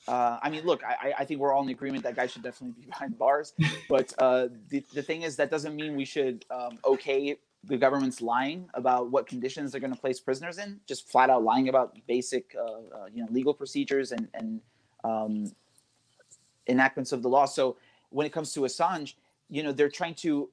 [0.09, 2.43] uh, I mean, look, I, I- I think we're all in agreement that guy should
[2.43, 3.55] definitely be behind bars.
[3.89, 8.23] But uh, the, the thing is, that doesn't mean we should um, okay the government's
[8.23, 11.97] lying about what conditions they're going to place prisoners in, just flat out lying about
[12.07, 14.61] basic, uh, uh, you know, legal procedures and and
[15.05, 15.53] um,
[16.67, 17.45] enactments of the law.
[17.45, 17.77] So
[18.11, 19.15] when it comes to Assange,
[19.49, 20.49] you know, they're trying to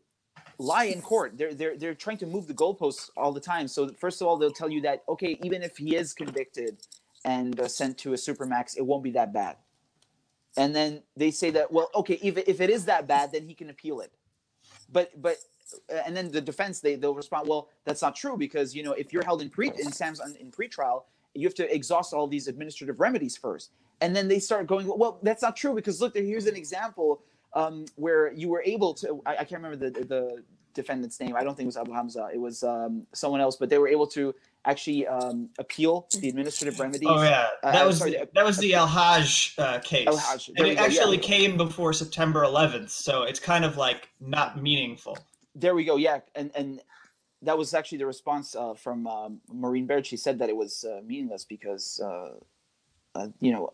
[0.58, 1.38] lie in court.
[1.38, 3.67] They're they're they're trying to move the goalposts all the time.
[3.67, 6.78] So first of all, they'll tell you that okay, even if he is convicted
[7.24, 9.58] and uh, sent to a supermax, it won't be that bad.
[10.58, 13.54] And then they say that well, okay, if if it is that bad, then he
[13.54, 14.12] can appeal it.
[14.91, 15.38] But but
[16.06, 19.12] and then the defense they they'll respond, well, that's not true because you know if
[19.13, 21.03] you're held in pre in SAMs in pretrial,
[21.34, 23.71] you have to exhaust all these administrative remedies first.
[24.01, 27.21] And then they start going, well, that's not true because look, here's an example
[27.53, 29.21] um, where you were able to.
[29.25, 31.36] I, I can't remember the the defendant's name.
[31.36, 32.30] I don't think it was Abu Hamza.
[32.34, 34.34] It was um, someone else, but they were able to
[34.65, 37.08] actually um, appeal the administrative remedies.
[37.10, 40.08] Oh yeah, Uh, that I'm was sorry, the, the- that was the El-Hage uh, case,
[40.08, 40.84] El-Hage, and it go, yeah.
[40.84, 45.17] actually came before September 11th, so it's kind of like not meaningful.
[45.60, 45.96] There we go.
[45.96, 46.82] Yeah, and and
[47.41, 50.06] that was actually the response uh, from um, Maureen Baird.
[50.06, 52.34] She said that it was uh, meaningless because, uh,
[53.15, 53.74] uh, you know,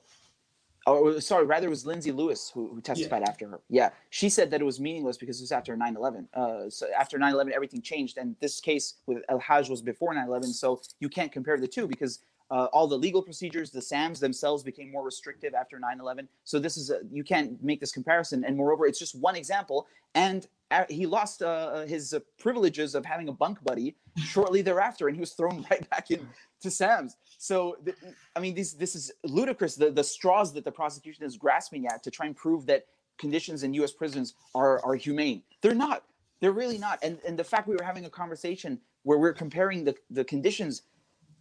[0.85, 3.59] or sorry, rather it was Lindsay Lewis who, who testified after her.
[3.69, 6.27] Yeah, she said that it was meaningless because it was after 9/11.
[6.33, 10.53] Uh, so after 9/11, everything changed, and this case with El-Hage was before 9/11.
[10.53, 12.19] So you can't compare the two because.
[12.51, 16.27] Uh, all the legal procedures, the SAMs themselves became more restrictive after 9/11.
[16.43, 18.43] So this is a, you can't make this comparison.
[18.43, 19.87] And moreover, it's just one example.
[20.13, 25.07] And uh, he lost uh, his uh, privileges of having a bunk buddy shortly thereafter,
[25.07, 26.27] and he was thrown right back in
[26.61, 27.15] to SAMs.
[27.37, 27.97] So, th-
[28.35, 29.75] I mean, this this is ludicrous.
[29.75, 32.85] The the straws that the prosecution is grasping at to try and prove that
[33.17, 33.91] conditions in U.S.
[33.91, 35.43] prisons are are humane.
[35.61, 36.03] They're not.
[36.39, 36.99] They're really not.
[37.03, 40.83] And and the fact we were having a conversation where we're comparing the the conditions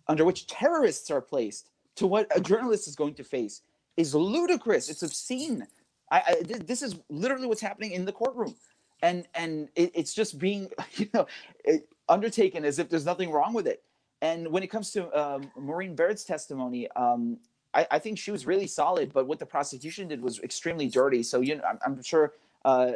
[0.08, 3.62] under which terrorists are placed to what a journalist is going to face
[3.96, 4.88] is ludicrous.
[4.88, 5.66] It's obscene.
[6.10, 8.54] I, I th- this is literally what's happening in the courtroom,
[9.02, 11.26] and and it, it's just being you know
[11.64, 13.82] it, undertaken as if there's nothing wrong with it.
[14.20, 17.38] And when it comes to um, Maureen Baird's testimony, um,
[17.74, 21.22] I, I think she was really solid, but what the prosecution did was extremely dirty.
[21.22, 22.34] So you know, I'm, I'm sure.
[22.64, 22.92] Uh,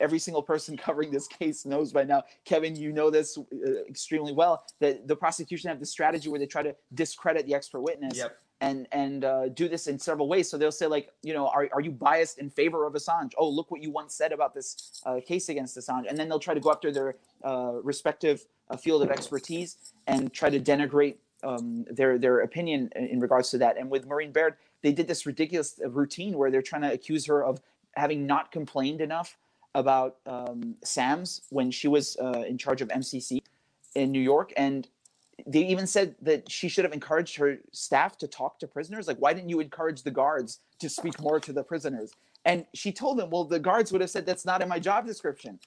[0.00, 4.32] every single person covering this case knows by now kevin you know this uh, extremely
[4.32, 8.16] well that the prosecution have the strategy where they try to discredit the expert witness
[8.16, 8.36] Yep.
[8.60, 10.48] and and uh, do this in several ways.
[10.48, 13.32] So they'll say like, you know, are, are you biased in favor of Assange?
[13.36, 16.38] Oh, look what you once said about this uh, case against Assange, and then they'll
[16.38, 19.76] try to go after their uh, respective uh, field of expertise
[20.06, 23.76] and try to denigrate um, their their opinion in, in regards to that.
[23.76, 27.44] And with Maureen Baird, they did this ridiculous routine where they're trying to accuse her
[27.44, 27.60] of
[27.96, 29.36] having not complained enough
[29.74, 33.40] about um, SAMS when she was uh, in charge of MCC
[33.94, 34.88] in New York, and
[35.46, 39.08] they even said that she should have encouraged her staff to talk to prisoners.
[39.08, 42.12] Like, why didn't you encourage the guards to speak more to the prisoners?
[42.44, 45.06] And she told them, well, the guards would have said that's not in my job
[45.06, 45.58] description.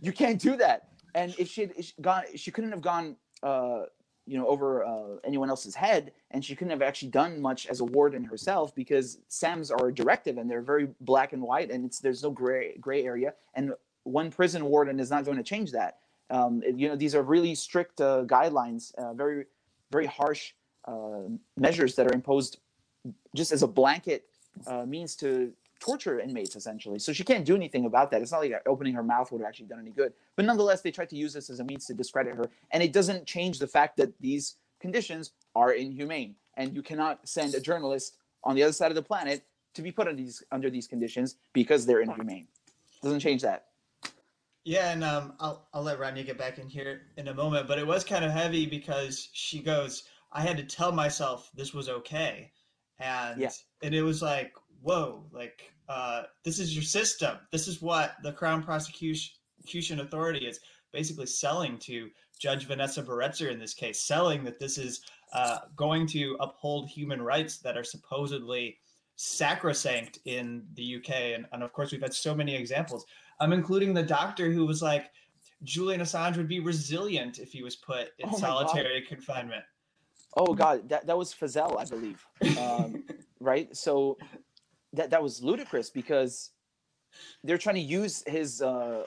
[0.00, 0.88] you can't do that.
[1.14, 3.82] And if she had gone, she couldn't have gone, uh,
[4.26, 7.80] you know, over uh, anyone else's head, and she couldn't have actually done much as
[7.80, 12.00] a warden herself because SAMs are directive and they're very black and white, and it's
[12.00, 13.34] there's no gray gray area.
[13.54, 13.72] And
[14.02, 15.98] one prison warden is not going to change that.
[16.30, 19.44] Um, you know, these are really strict uh, guidelines, uh, very,
[19.90, 20.52] very harsh
[20.86, 21.22] uh,
[21.56, 22.58] measures that are imposed
[23.34, 24.24] just as a blanket
[24.66, 25.52] uh, means to
[25.86, 26.98] torture inmates, essentially.
[26.98, 28.20] So she can't do anything about that.
[28.20, 30.12] It's not like opening her mouth would have actually done any good.
[30.34, 32.92] But nonetheless, they tried to use this as a means to discredit her, and it
[32.92, 38.16] doesn't change the fact that these conditions are inhumane, and you cannot send a journalist
[38.44, 41.36] on the other side of the planet to be put under these under these conditions
[41.52, 42.48] because they're inhumane.
[43.02, 43.66] Doesn't change that.
[44.64, 47.78] Yeah, and um, I'll I'll let Rania get back in here in a moment, but
[47.78, 51.88] it was kind of heavy because she goes, "I had to tell myself this was
[51.88, 52.50] okay,"
[52.98, 53.50] and Yeah.
[53.82, 57.38] and it was like, whoa, like uh, this is your system.
[57.52, 60.60] This is what the Crown Prosecution Authority is
[60.92, 62.08] basically selling to
[62.38, 65.02] Judge Vanessa Baraitser in this case, selling that this is
[65.32, 68.78] uh, going to uphold human rights that are supposedly
[69.16, 73.06] sacrosanct in the UK, and, and of course we've had so many examples.
[73.40, 75.10] I'm including the doctor who was like,
[75.62, 78.40] Julian Assange would be resilient if he was put in Oh my God.
[78.40, 79.64] solitary confinement.
[80.36, 82.22] Oh God, that that was Fazel, I believe.
[82.58, 83.04] Um,
[83.40, 83.74] right?
[83.74, 84.18] So
[84.96, 86.50] that that was ludicrous because
[87.44, 89.04] they're trying to use his uh,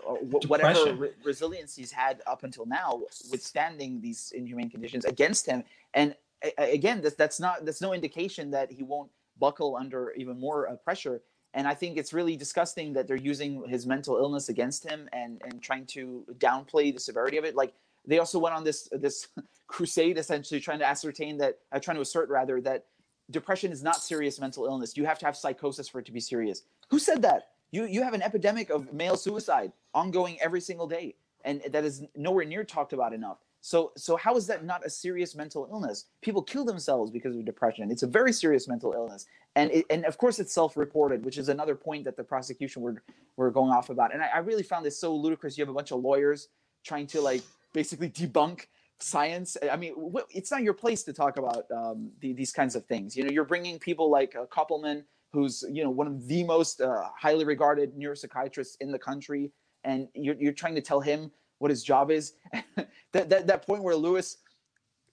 [0.48, 0.98] whatever Depression.
[0.98, 5.64] re- resilience he's had up until now, withstanding these inhumane conditions against him.
[5.94, 10.40] And a- again, that's that's not that's no indication that he won't buckle under even
[10.40, 11.22] more uh, pressure.
[11.54, 15.42] And I think it's really disgusting that they're using his mental illness against him and
[15.46, 17.56] and trying to downplay the severity of it.
[17.56, 17.74] Like
[18.06, 19.28] they also went on this this
[19.68, 22.86] crusade essentially trying to ascertain that uh, trying to assert rather that
[23.32, 24.98] depression is not serious mental illness.
[24.98, 26.64] You have to have psychosis for it to be serious.
[26.90, 27.50] Who said that?
[27.72, 31.16] You you have an epidemic of male suicide ongoing every single day
[31.46, 33.38] and that is nowhere near talked about enough.
[33.62, 36.06] So so how is that not a serious mental illness?
[36.22, 37.92] People kill themselves because of depression.
[37.92, 39.28] It's a very serious mental illness.
[39.56, 43.04] And it, and of course it's self-reported which is another point that the prosecution were
[43.38, 44.14] were going off about.
[44.14, 45.58] And I, I really found this so ludicrous.
[45.58, 46.50] You have a bunch of lawyers
[46.84, 48.66] trying to like basically debunk
[49.02, 49.94] science i mean
[50.30, 53.16] it's not your place to talk about um, the, these kinds of things.
[53.16, 56.82] You know you're bringing people like uh, Kopelman who's you know one of the most
[56.82, 59.52] uh, highly regarded neuropsychiatrists in the country
[59.84, 62.34] and you're, you're trying to tell him what his job is.
[63.12, 64.38] That, that that point where lewis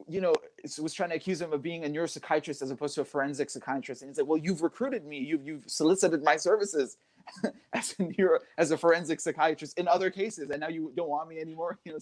[0.07, 0.35] you know
[0.79, 4.03] was trying to accuse him of being a neuropsychiatrist as opposed to a forensic psychiatrist
[4.03, 5.19] and he's like well you've recruited me.
[5.19, 6.99] You've, you've solicited my services
[7.73, 11.31] as a neuro as a forensic psychiatrist in other cases and now you don't want
[11.31, 11.79] me anymore.
[11.87, 11.99] You know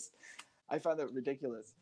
[0.71, 1.75] i found that ridiculous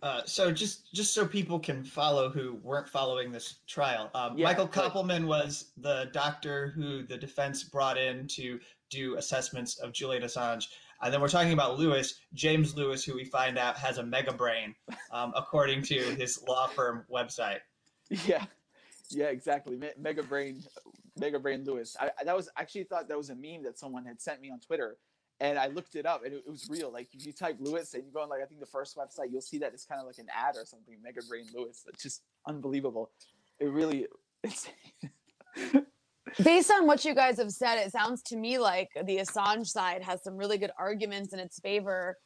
[0.00, 4.44] Uh, so just just so people can follow who weren't following this trial, um, Yeah,
[4.44, 4.68] Michael.
[4.68, 8.60] Kopelman was the doctor who the defense brought in to
[8.90, 10.66] do assessments of Julian Assange.
[11.02, 14.32] And then we're talking about Lewis, James Lewis, who we find out has a mega
[14.32, 14.72] brain,
[15.10, 17.58] um, according to his law firm website.
[18.24, 18.44] Yeah,
[19.10, 19.76] yeah, exactly.
[19.76, 20.62] Me- Mega Brain,
[21.18, 21.96] Mega Brain Lewis.
[21.98, 24.40] I, I- that was I actually thought that was a meme that someone had sent
[24.40, 24.96] me on Twitter,
[25.40, 26.92] and I looked it up, and it, it was real.
[26.92, 29.30] Like if you type Lewis and you go on like I think the first website,
[29.30, 30.96] you'll see that it's kind of like an ad or something.
[31.02, 31.84] Mega Brain Lewis.
[31.88, 33.10] It's just unbelievable.
[33.58, 34.06] It really.
[34.44, 34.68] It's,
[36.44, 40.00] Based on what you guys have said, it sounds to me like the Assange side
[40.04, 42.16] has some really good arguments in its favor.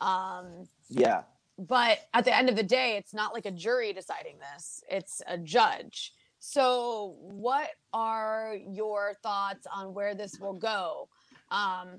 [0.00, 1.22] Um, yeah,
[1.58, 5.22] but at the end of the day, it's not like a jury deciding this, it's
[5.26, 6.12] a judge.
[6.38, 11.08] So, what are your thoughts on where this will go?
[11.50, 11.98] Um,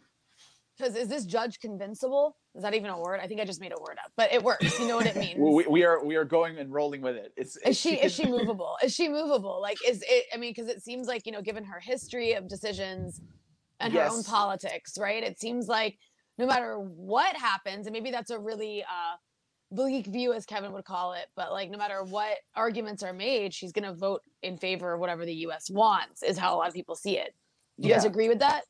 [0.78, 2.36] because is this judge convincible?
[2.55, 3.19] Is that even a word?
[3.21, 4.80] I think I just made a word up, but it works.
[4.80, 5.39] You know what it means.
[5.39, 7.34] we, we are we are going and rolling with it.
[7.36, 10.69] It's is she is she movable is she movable like is it i mean because
[10.69, 13.21] it seems like you know given her history of decisions
[13.80, 15.97] and her own politics right it seems like
[16.38, 19.15] no matter what happens and maybe that's a really uh
[19.71, 23.53] bleak view as kevin would call it but like no matter what arguments are made
[23.53, 26.67] she's going to vote in favor of whatever the us wants is how a lot
[26.67, 27.36] of people see it
[27.80, 28.63] do you guys agree with that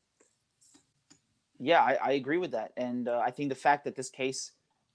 [1.59, 4.51] Yeah, I, I agree with that, and uh, I think the fact that this case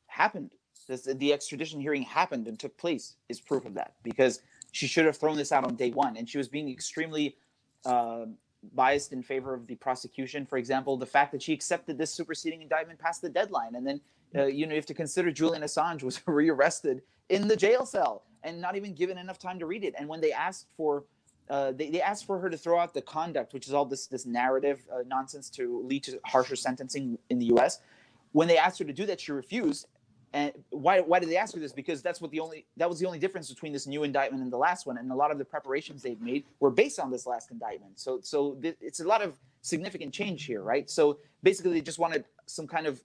[0.06, 0.50] happened,
[0.86, 3.94] this, the extradition hearing happened and took place, is proof of that.
[4.02, 4.40] Because
[4.72, 6.16] she should have thrown this out on day one.
[6.16, 7.36] And she was being extremely
[7.84, 8.26] uh,
[8.74, 10.46] biased in favor of the prosecution.
[10.46, 14.00] For example, the fact that she accepted this superseding indictment past the deadline, and then
[14.34, 18.24] uh, you know you have to consider Julian Assange was rearrested in the jail cell
[18.44, 19.94] and not even given enough time to read it.
[19.96, 21.04] And when they asked for
[21.50, 24.06] uh, they, they asked for her to throw out the conduct, which is all this
[24.06, 27.80] this narrative uh, nonsense to lead to harsher sentencing in the U.S.
[28.32, 29.86] When they asked her to do that, she refused.
[30.34, 31.72] And why why did they ask her this?
[31.72, 34.50] Because that's what the only that was the only difference between this new indictment and
[34.50, 34.96] the last one.
[34.96, 38.00] And a lot of the preparations they've made were based on this last indictment.
[38.00, 40.88] So so th- it's a lot of significant change here, right?
[40.88, 43.02] So basically, they just wanted some kind of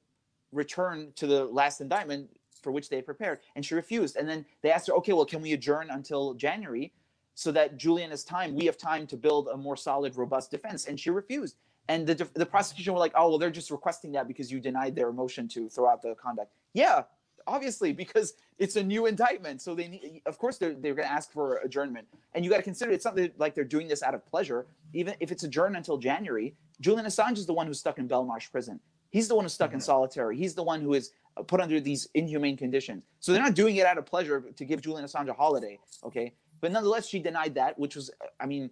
[0.53, 2.29] return to the last indictment
[2.61, 4.15] for which they prepared, and she refused.
[4.15, 6.93] And then they asked her, okay, well, can we adjourn until January?
[7.37, 10.87] So that Julian has time, we have time to build a more solid, robust defense.
[10.87, 11.55] And she refused.
[11.87, 14.95] And the, the prosecution were like, oh, well, they're just requesting that because you denied
[14.95, 16.51] their motion to throw out the conduct.
[16.73, 17.03] Yeah,
[17.45, 19.61] obviously, because it's a new indictment.
[19.61, 22.07] So they need, of course, they're, they're going to ask for adjournment.
[22.33, 24.65] And you got to consider it's not like they're doing this out of pleasure.
[24.93, 28.51] Even if it's adjourned until January, Julian Assange is the one who's stuck in Belmarsh
[28.51, 28.79] prison.
[29.11, 29.75] He's the one who's stuck mm-hmm.
[29.75, 30.37] in solitary.
[30.37, 31.11] He's the one who is
[31.45, 33.03] put under these inhumane conditions.
[33.19, 35.79] So they're not doing it out of pleasure to give Julian Assange a holiday.
[36.03, 36.33] Okay.
[36.61, 38.69] But nonetheless, she denied that, which was, I mean,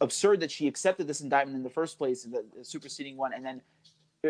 [0.00, 3.44] absurd that she accepted this indictment in the first place, the, the superseding one, and
[3.44, 3.62] then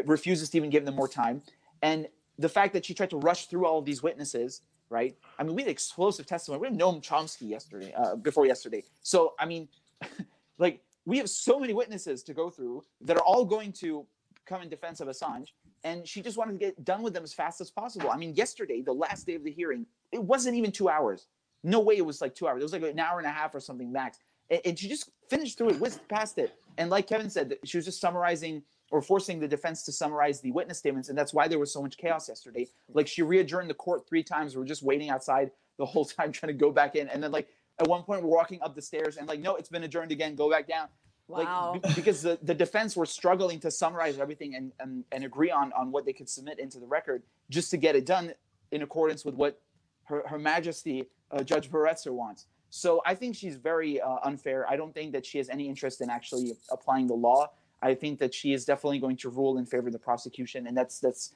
[0.05, 1.42] refuses to even give them more time.
[1.82, 5.16] And the fact that she tried to rush through all of these witnesses, right?
[5.38, 6.61] I mean, we had explosive testimony.
[6.61, 8.84] We had Noam Chomsky yesterday, uh, before yesterday.
[9.03, 9.68] So, I mean,
[10.59, 14.07] like, we have so many witnesses to go through that are all going to
[14.44, 15.49] come in defense of Assange.
[15.84, 18.11] And she just wanted to get done with them as fast as possible.
[18.11, 21.26] I mean, yesterday, the last day of the hearing, it wasn't even two hours.
[21.66, 22.60] No way it was like two hours.
[22.60, 24.18] It was like an hour and a half or something max.
[24.50, 26.54] And, and she just finished through it, whizzed past it.
[26.78, 28.62] And like Kevin said, she was just summarizing
[28.92, 31.08] or forcing the defense to summarize the witness statements.
[31.08, 32.68] And that's why there was so much chaos yesterday.
[32.94, 34.54] Like she readjourned the court three times.
[34.54, 37.08] We are just waiting outside the whole time trying to go back in.
[37.08, 37.48] And then like
[37.80, 40.36] at one point we're walking up the stairs and like, no, it's been adjourned again.
[40.36, 40.86] Go back down.
[41.26, 41.80] Wow.
[41.82, 45.72] Like, because the, the defense were struggling to summarize everything and, and, and agree on,
[45.72, 48.32] on what they could submit into the record just to get it done
[48.70, 49.60] in accordance with what
[50.04, 52.47] her, her majesty uh, Judge Baraitser wants.
[52.70, 54.68] So I think she's very uh, unfair.
[54.68, 57.51] I don't think that she has any interest in actually applying the law.
[57.83, 60.77] I think that she is definitely going to rule in favor of the prosecution, and
[60.77, 61.35] that's that's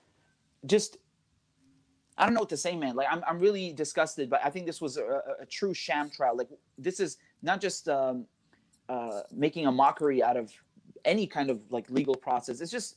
[0.67, 0.99] just
[2.19, 2.97] I don't know what to say, man.
[2.97, 6.37] Like I'm I'm really disgusted, but I think this was a, a true sham trial.
[6.37, 8.27] Like this is not just um,
[8.89, 10.53] uh, making a mockery out of
[11.05, 12.61] any kind of like legal process.
[12.61, 12.97] It's just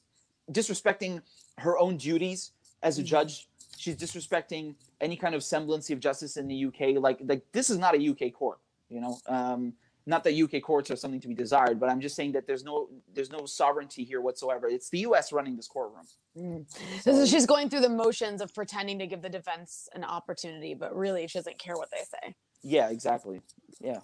[0.52, 1.22] disrespecting
[1.60, 3.08] her own duties as a mm-hmm.
[3.08, 3.48] judge
[3.84, 7.02] she's disrespecting any kind of semblance of justice in the UK.
[7.02, 8.60] Like, like this is not a UK court,
[8.90, 9.18] you know.
[9.28, 9.74] Um,
[10.06, 12.64] not that UK courts are something to be desired, but I'm just saying that there's
[12.64, 14.68] no there's no sovereignty here whatsoever.
[14.68, 15.32] It's the U.S.
[15.32, 16.06] running this courtroom.
[16.38, 16.66] Mm.
[17.02, 20.96] So, she's going through the motions of pretending to give the defense an opportunity, but
[20.96, 22.36] really she doesn't care what they say.
[22.64, 23.42] Yeah, exactly.
[23.80, 24.00] Yeah.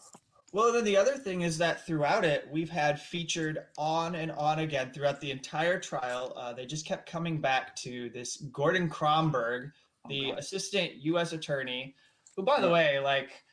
[0.51, 4.59] Well, then the other thing is that throughout it, we've had featured on and on
[4.59, 6.33] again throughout the entire trial.
[6.35, 9.71] Uh, they just kept coming back to this Gordon Kromberg,
[10.07, 11.33] the oh, assistant U.S.
[11.33, 11.95] attorney,
[12.35, 13.43] who, by the way, like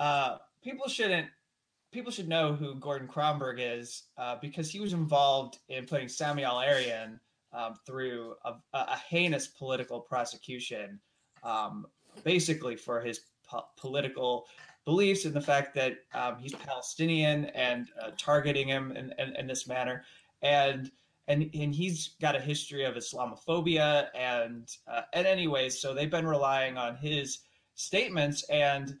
[0.00, 1.28] uh, people shouldn't
[1.92, 6.52] people should know who Gordon Kromberg is uh, because he was involved in putting Samuel
[6.52, 7.20] Al-Arian
[7.52, 10.98] um, through a, a, heinous political prosecution,
[11.44, 11.86] um,
[12.24, 14.46] basically for his po- political
[14.84, 19.46] beliefs and the fact that um, he's Palestinian and uh, targeting him in, in, in,
[19.46, 20.04] this manner.
[20.42, 20.90] And
[21.28, 26.26] and and he's got a history of Islamophobia and uh, and anyways, so they've been
[26.26, 27.40] relying on his
[27.74, 28.42] statements.
[28.50, 28.98] And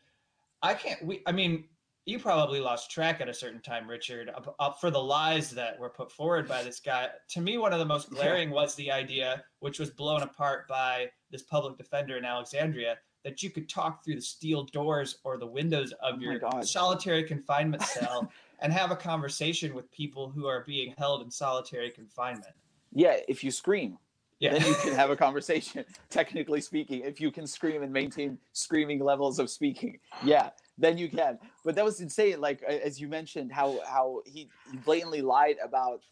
[0.62, 1.04] I can't.
[1.04, 1.64] We I mean,
[2.04, 5.78] you probably lost track at a certain time, Richard, up, up for the lies that
[5.78, 7.08] were put forward by this guy.
[7.30, 11.10] To me, one of the most glaring was the idea, which was blown apart by
[11.30, 15.46] this public defender in Alexandria, that you could talk through the steel doors or the
[15.46, 20.64] windows of oh your solitary confinement cell and have a conversation with people who are
[20.66, 22.54] being held in solitary confinement.
[22.92, 23.98] Yeah, if you scream,
[24.38, 24.52] yeah.
[24.52, 25.84] then you can have a conversation.
[26.10, 31.08] Technically speaking, if you can scream and maintain screaming levels of speaking, yeah, then you
[31.08, 31.38] can.
[31.64, 32.40] But that was insane.
[32.40, 36.02] Like as you mentioned, how how he, he blatantly lied about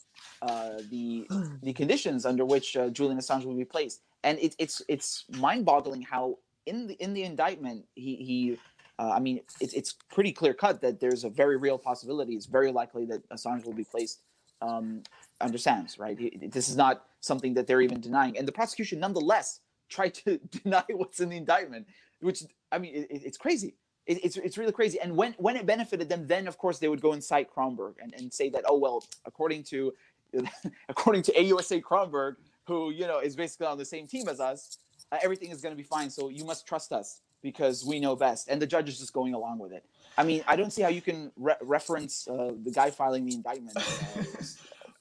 [0.43, 1.27] uh, the
[1.63, 5.65] the conditions under which uh, Julian Assange will be placed, and it, it's it's mind
[5.65, 8.59] boggling how in the in the indictment, he he.
[8.99, 12.35] Uh, I mean, it's it's pretty clear cut that there's a very real possibility.
[12.35, 14.21] It's very likely that Assange will be placed
[14.61, 15.03] um,
[15.41, 15.99] under SAMs.
[15.99, 16.19] Right.
[16.53, 20.85] This is not something that they're even denying, and the prosecution nonetheless tried to deny
[20.91, 21.87] what's in the indictment,
[22.21, 22.43] which
[22.73, 23.75] I mean, it, it's crazy.
[24.07, 25.01] It, it's it's really crazy.
[25.01, 27.95] And when when it benefited them, then of course they would go and cite Kromberg
[28.03, 29.93] and, and say that oh well, according to
[30.89, 32.37] according to AUSA Kromberg,
[32.67, 34.79] who you know is basically on the same team as us,
[35.13, 36.11] uh, everything is going to be fine.
[36.11, 37.21] So you must trust us.
[37.43, 39.83] because we know best, and the judge is just going along with it.
[40.19, 43.35] I mean, I don't see how you can re- reference uh, the guy filing the
[43.35, 43.77] indictment.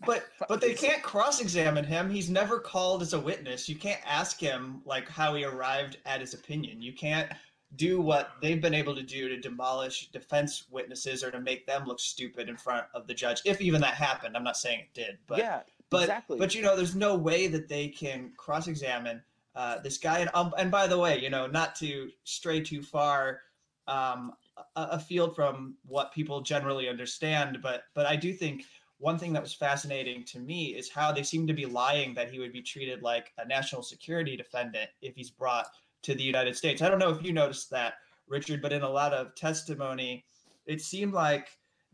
[0.05, 2.09] But but they can't cross-examine him.
[2.09, 3.67] He's never called as a witness.
[3.67, 6.81] You can't ask him like how he arrived at his opinion.
[6.81, 7.29] You can't
[7.75, 11.85] do what they've been able to do to demolish defense witnesses or to make them
[11.85, 13.41] look stupid in front of the judge.
[13.43, 16.39] If even that happened, I'm not saying it did, but yeah, but exactly.
[16.39, 19.21] but you know, there's no way that they can cross-examine
[19.59, 20.19] uh, this guy.
[20.19, 23.41] And um, and by the way, you know, not to stray too far
[23.89, 24.31] um,
[24.77, 28.63] afield from what people generally understand, but but I do think
[28.99, 32.31] one thing that was fascinating to me is how they seem to be lying that
[32.31, 35.67] he would be treated like a national security defendant if he's brought
[36.03, 36.81] to the United States.
[36.81, 37.95] I don't know if you noticed that,
[38.29, 40.23] Richard, but in a lot of testimony,
[40.67, 41.49] it seemed like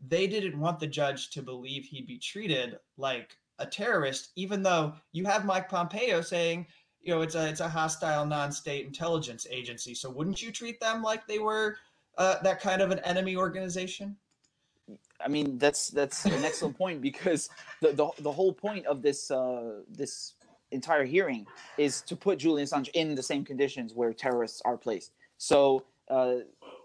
[0.06, 4.94] they didn't want the judge to believe he'd be treated like a terrorist, even though
[5.12, 6.66] you have Mike Pompeo saying,
[7.06, 9.94] you know, it's a it's a hostile non-state intelligence agency.
[9.94, 11.76] So wouldn't you treat them like they were
[12.18, 14.16] uh, that kind of an enemy organization?
[15.24, 17.48] I mean, that's that's an excellent point because
[17.80, 20.34] the, the the whole point of this uh, this
[20.72, 21.46] entire hearing
[21.78, 25.12] is to put Julian Assange in the same conditions where terrorists are placed.
[25.38, 26.38] So, uh,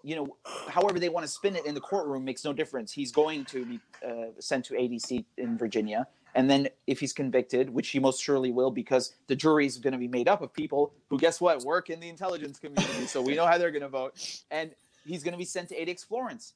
[0.03, 0.37] you know,
[0.69, 2.91] however they want to spin it in the courtroom makes no difference.
[2.91, 6.07] He's going to be uh, sent to ADC in Virginia.
[6.35, 9.93] And then if he's convicted, which he most surely will, because the jury is going
[9.93, 13.05] to be made up of people who, guess what, work in the intelligence community.
[13.05, 14.41] so we know how they're going to vote.
[14.49, 14.71] And
[15.05, 16.53] he's going to be sent to ADX Florence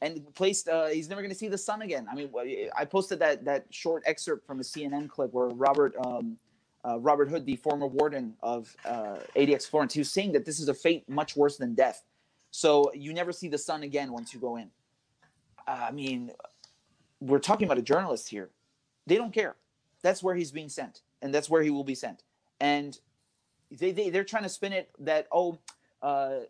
[0.00, 0.68] and placed.
[0.68, 2.06] Uh, he's never going to see the sun again.
[2.10, 2.30] I mean,
[2.76, 6.38] I posted that that short excerpt from a CNN clip where Robert um,
[6.84, 10.60] uh, Robert Hood, the former warden of uh, ADX Florence, he was saying that this
[10.60, 12.04] is a fate much worse than death.
[12.50, 14.70] So you never see the sun again once you go in.
[15.66, 16.30] I mean,
[17.20, 18.48] we're talking about a journalist here.
[19.08, 19.56] They don't care.
[20.02, 22.22] That's where he's being sent, and that's where he will be sent.
[22.60, 22.98] And
[23.70, 25.58] they, they they're trying to spin it that oh,
[26.02, 26.40] uh,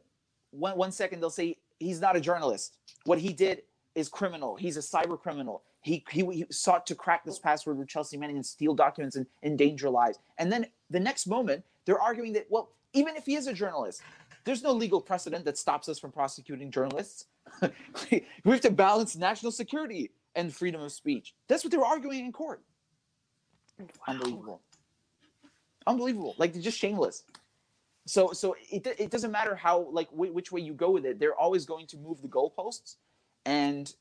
[0.51, 2.77] one one second they'll say he's not a journalist.
[3.05, 3.63] What he did
[3.95, 4.57] is criminal.
[4.57, 5.63] He's a cyber criminal.
[5.81, 9.27] He, he, he, sought to crack this password with Chelsea Manning and steal documents and
[9.43, 10.19] endanger lives.
[10.37, 14.03] And then the next moment, they're arguing that, well, even if he is a journalist,
[14.45, 17.27] there's no legal precedent that stops us from prosecuting journalists.
[18.11, 21.35] we have to balance national security and freedom of speech.
[21.49, 22.63] That's what they were arguing in court.
[23.79, 23.87] Wow.
[24.09, 24.61] Unbelievable.
[25.87, 26.35] Unbelievable.
[26.39, 27.25] Like they're just shameless.
[28.07, 31.19] So so it, it doesn't matter how like w- which way you go with it.
[31.19, 32.97] They're always going to move the goalposts
[33.45, 33.93] and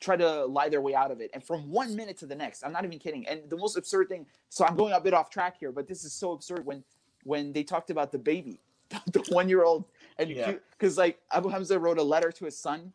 [0.00, 1.30] try to lie their way out of it.
[1.32, 3.26] And from one minute to the next, I'm not even kidding.
[3.26, 6.04] And the most absurd thing, so I'm going a bit off track here, but this
[6.04, 6.84] is so absurd when
[7.24, 8.60] when they talked about the baby,
[9.12, 9.84] the one year old,
[10.18, 11.02] and because yeah.
[11.02, 12.92] like Abu Hamza wrote a letter to his son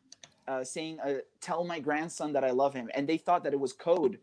[0.47, 3.59] uh, saying, uh, "Tell my grandson that I love him," and they thought that it
[3.59, 4.19] was code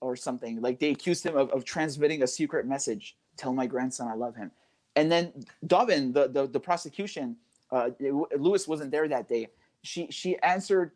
[0.00, 0.60] or something.
[0.60, 3.16] Like they accused him of, of transmitting a secret message.
[3.36, 4.50] Tell my grandson I love him.
[4.94, 5.32] And then
[5.66, 7.36] Dobbin, the the, the prosecution,
[7.70, 7.90] uh,
[8.36, 9.48] Lewis wasn't there that day.
[9.82, 10.92] She she answered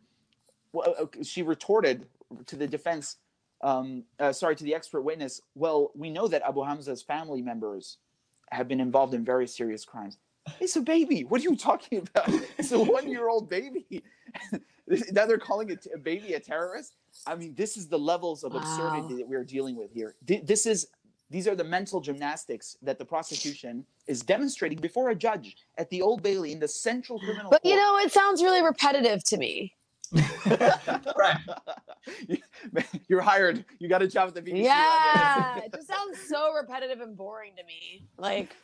[0.73, 2.07] well, uh, she retorted
[2.45, 3.17] to the defense,
[3.61, 5.41] um, uh, sorry, to the expert witness.
[5.55, 7.97] Well, we know that Abu Hamza's family members
[8.51, 10.17] have been involved in very serious crimes.
[10.59, 11.23] It's a baby.
[11.23, 12.29] What are you talking about?
[12.57, 14.03] It's a one-year-old baby.
[15.11, 16.95] now they're calling it a baby a terrorist.
[17.27, 18.59] I mean, this is the levels of wow.
[18.59, 20.15] absurdity that we're dealing with here.
[20.21, 20.87] This is
[21.29, 26.01] these are the mental gymnastics that the prosecution is demonstrating before a judge at the
[26.01, 27.73] Old Bailey in the Central Criminal But Court.
[27.73, 29.73] you know, it sounds really repetitive to me.
[31.17, 31.37] right.
[33.07, 33.63] You're hired.
[33.79, 34.63] You got a job at the BBC.
[34.63, 38.05] Yeah, it just sounds so repetitive and boring to me.
[38.17, 38.55] Like,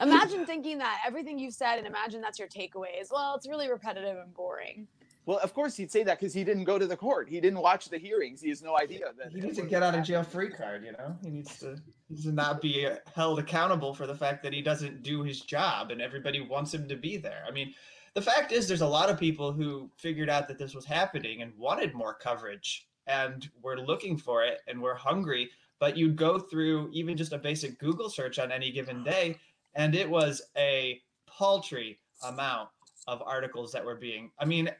[0.00, 3.10] imagine thinking that everything you've said, and imagine that's your takeaways.
[3.10, 4.86] Well, it's really repetitive and boring.
[5.26, 7.28] Well, of course he'd say that because he didn't go to the court.
[7.28, 8.40] He didn't watch the hearings.
[8.40, 9.12] He has no idea.
[9.18, 10.84] That he needs to get out of jail free card.
[10.84, 11.76] You know, he needs to,
[12.08, 15.22] he needs to not be uh, held accountable for the fact that he doesn't do
[15.22, 17.44] his job, and everybody wants him to be there.
[17.46, 17.74] I mean,
[18.14, 21.42] the fact is there's a lot of people who figured out that this was happening
[21.42, 26.38] and wanted more coverage and were looking for it and were hungry but you'd go
[26.38, 29.36] through even just a basic google search on any given day
[29.74, 32.68] and it was a paltry amount
[33.06, 34.70] of articles that were being i mean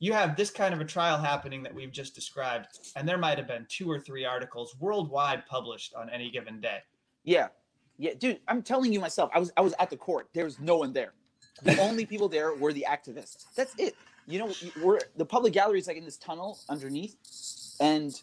[0.00, 2.66] you have this kind of a trial happening that we've just described
[2.96, 6.78] and there might have been two or three articles worldwide published on any given day.
[7.22, 7.48] Yeah.
[7.98, 10.28] Yeah dude i'm telling you myself i was i was at the court.
[10.34, 11.12] There was no one there
[11.62, 13.46] the only people there were the activists.
[13.54, 13.96] That's it.
[14.26, 14.52] You know,
[14.82, 17.16] we're the public gallery is like in this tunnel underneath,
[17.80, 18.20] and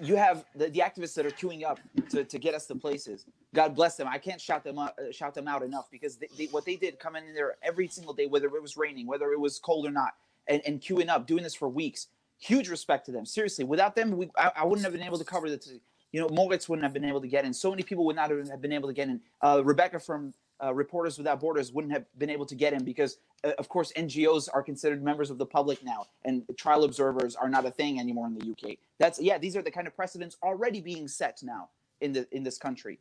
[0.00, 3.24] you have the, the activists that are queuing up to, to get us to places.
[3.54, 4.08] God bless them.
[4.08, 6.76] I can't shout them out, uh, shout them out enough because they, they, what they
[6.76, 9.86] did coming in there every single day, whether it was raining, whether it was cold
[9.86, 10.14] or not,
[10.48, 12.08] and, and queuing up, doing this for weeks.
[12.38, 13.24] Huge respect to them.
[13.24, 15.80] Seriously, without them, we, I, I wouldn't have been able to cover the.
[16.12, 17.52] You know, Moritz wouldn't have been able to get in.
[17.52, 19.20] So many people would not have been able to get in.
[19.42, 20.32] Uh, Rebecca from
[20.62, 23.92] uh, Reporters Without Borders wouldn't have been able to get him because, uh, of course,
[23.96, 28.00] NGOs are considered members of the public now, and trial observers are not a thing
[28.00, 28.78] anymore in the UK.
[28.98, 31.68] That's yeah, these are the kind of precedents already being set now
[32.00, 32.98] in the in this country.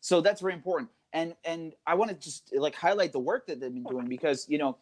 [0.00, 0.90] So that's very important.
[1.12, 4.46] And and I want to just like highlight the work that they've been doing because
[4.48, 4.76] you know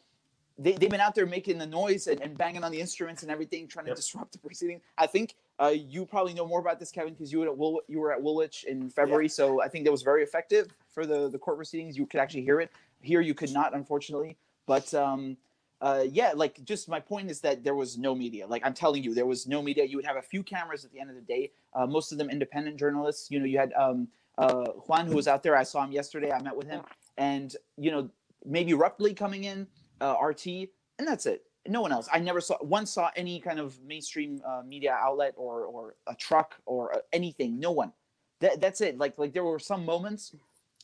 [0.58, 3.30] they, they've been out there making the noise and, and banging on the instruments and
[3.30, 3.96] everything, trying Yep.
[3.96, 4.82] to disrupt the proceedings.
[4.96, 7.82] I think uh, you probably know more about this, Kevin, because you were at Wool-
[7.88, 9.28] you were at Woolwich in February.
[9.28, 11.98] So I think that was very effective for the the court proceedings.
[11.98, 12.70] You could actually hear it.
[13.00, 14.36] Here you could not, unfortunately.
[14.66, 15.36] But um,
[15.80, 18.46] uh, yeah, like just my point is that there was no media.
[18.46, 19.84] Like I'm telling you, there was no media.
[19.84, 21.50] You would have a few cameras at the end of the day.
[21.74, 23.30] Uh, most of them independent journalists.
[23.30, 25.56] You know, you had um, uh, Juan who was out there.
[25.56, 26.32] I saw him yesterday.
[26.32, 26.82] I met with him,
[27.18, 28.08] and you know
[28.44, 29.66] maybe Ruptly coming in,
[30.00, 31.44] uh, RT, and that's it.
[31.66, 32.08] No one else.
[32.12, 36.14] I never saw one saw any kind of mainstream uh, media outlet or or a
[36.14, 37.58] truck or uh, anything.
[37.58, 37.92] No one.
[38.40, 38.98] That, that's it.
[38.98, 40.34] Like like there were some moments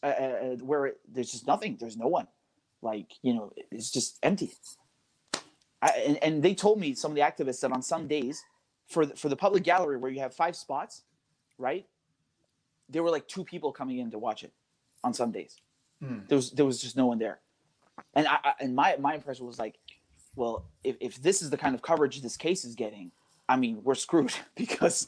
[0.02, 1.76] uh, where it, there's just nothing.
[1.78, 2.26] There's no one.
[2.82, 4.52] Like you know, it's just empty.
[5.82, 8.42] I, and, and they told me some of the activists that on some days,
[8.86, 11.04] for the, for the public gallery where you have five spots,
[11.58, 11.86] right?
[12.88, 14.52] There were like two people coming in to watch it
[15.04, 15.56] on some days.
[16.02, 16.20] Hmm.
[16.28, 17.40] There was there was just no one there,
[18.14, 19.78] and I, I and my my impression was like,
[20.34, 23.12] well, if if this is the kind of coverage this case is getting,
[23.48, 25.06] I mean, we're screwed because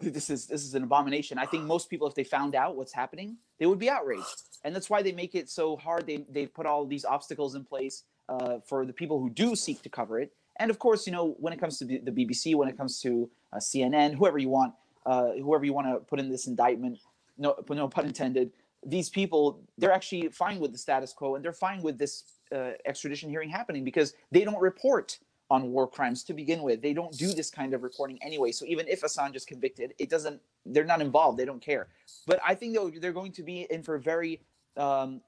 [0.00, 1.38] this is this is an abomination.
[1.38, 4.74] I think most people, if they found out what's happening, they would be outraged, and
[4.74, 6.06] that's why they make it so hard.
[6.06, 9.82] They they put all these obstacles in place uh, for the people who do seek
[9.82, 10.32] to cover it.
[10.58, 13.30] And of course, you know, when it comes to the, BBC, when it comes to
[13.52, 14.74] uh, CNN, whoever you want,
[15.06, 16.98] uh, whoever you want to put in this indictment,
[17.38, 18.52] no, no pun intended.
[18.84, 22.24] These people, they're actually fine with the status quo, and they're fine with this
[22.54, 25.18] uh, extradition hearing happening because they don't report
[25.52, 26.80] on war crimes to begin with.
[26.80, 28.52] They don't do this kind of reporting anyway.
[28.52, 30.40] So even if Assange is convicted, it doesn't.
[30.64, 31.38] They're not involved.
[31.38, 31.88] They don't care.
[32.26, 34.40] But I think they'll, they're going to be in for a very,
[34.78, 35.20] um,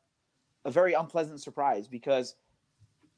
[0.64, 2.36] a very unpleasant surprise because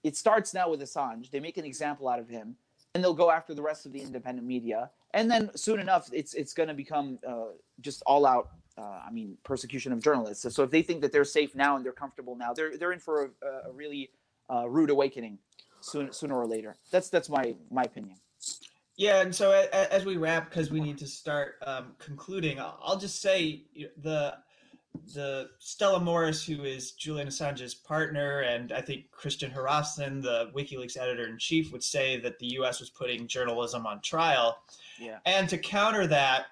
[0.03, 1.31] it starts now with Assange.
[1.31, 2.57] They make an example out of him,
[2.93, 4.91] and they'll go after the rest of the independent media.
[5.15, 8.51] And then soon enough, it's it's going to become uh, just all out.
[8.77, 10.43] Uh, I mean, persecution of journalists.
[10.43, 12.93] So, so if they think that they're safe now and they're comfortable now, they're they're
[12.93, 14.11] in for a, a really
[14.53, 15.39] uh, rude awakening
[15.87, 16.77] sooner sooner or later.
[16.91, 18.17] That's that's my my opinion.
[18.97, 23.21] Yeah, and so as we wrap, because we need to start um, concluding, I'll just
[23.21, 23.65] say
[23.99, 24.39] the
[25.15, 30.97] the Stella Moris, who is Julian Assange's partner, and I think Kristinn Hrafnsson, the WikiLeaks
[30.97, 32.81] editor in chief, would say that the U.S.
[32.81, 34.57] was putting journalism on trial.
[34.99, 35.19] Yeah.
[35.27, 36.47] And to counter that,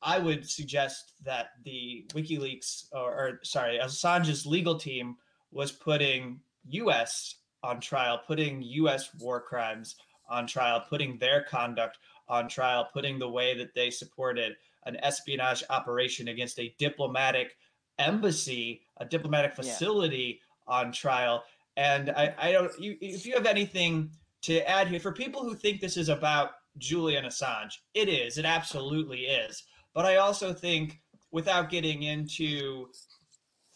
[0.00, 5.16] I would suggest that the WikiLeaks, or, or sorry, Assange's legal team
[5.50, 6.40] was putting
[6.70, 7.36] U.S.
[7.62, 9.10] on trial, putting U.S.
[9.18, 9.96] war crimes
[10.28, 11.98] on trial, putting their conduct
[12.28, 14.54] on trial, putting the way that they supported
[14.86, 17.56] an espionage operation against a diplomatic
[17.98, 19.56] embassy, a diplomatic Yeah.
[19.56, 21.44] facility on trial.
[21.76, 24.10] And I, I don't, you, if you have anything
[24.42, 28.44] to add here, for people who think this is about Julian Assange, it is, it
[28.44, 29.62] absolutely is.
[29.94, 31.00] But I also think,
[31.30, 32.88] without getting into,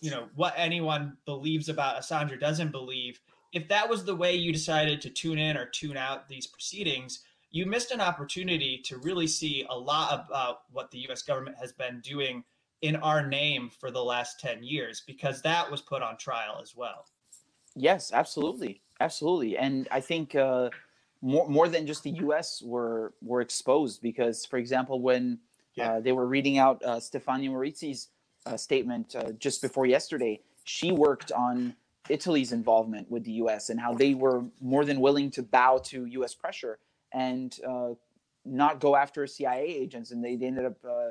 [0.00, 3.20] you know, what anyone believes about Assange or doesn't believe,
[3.52, 7.24] if that was the way you decided to tune in or tune out these proceedings,
[7.50, 11.72] you missed an opportunity to really see a lot about what the US government has
[11.72, 12.44] been doing
[12.82, 16.76] in our name for the last 10 years, because that was put on trial as
[16.76, 17.06] well.
[17.74, 20.70] Yes, absolutely, absolutely, and I think uh,
[21.22, 22.62] more more than just the U.S.
[22.62, 25.40] were were exposed because, for example, when
[25.74, 25.92] Yeah.
[25.92, 28.08] uh, they were reading out uh, Stefania Maurizi's
[28.46, 31.74] uh, statement uh, just before yesterday, she worked on
[32.08, 33.70] Italy's involvement with the U.S.
[33.70, 36.34] and how they were more than willing to bow to U.S.
[36.34, 36.78] pressure
[37.12, 37.90] and uh,
[38.44, 41.10] not go after CIA agents, and they, they ended up uh,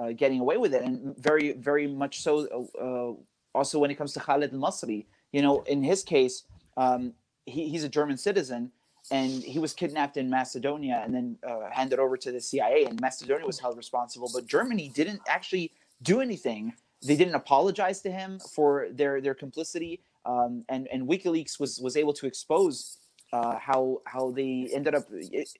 [0.00, 2.68] uh, getting away with it, and very very much so.
[2.80, 6.44] Uh, also, when it comes to Khaled al-Masri, you know, in his case,
[6.76, 7.12] um,
[7.46, 8.72] he, he's a German citizen,
[9.10, 13.00] and he was kidnapped in Macedonia and then uh, handed over to the CIA, and
[13.00, 14.30] Macedonia was held responsible.
[14.32, 15.72] But Germany didn't actually
[16.02, 16.72] do anything.
[17.06, 21.96] They didn't apologize to him for their their complicity, um, and and WikiLeaks was was
[21.96, 22.98] able to expose.
[23.32, 25.02] Uh, how how they ended up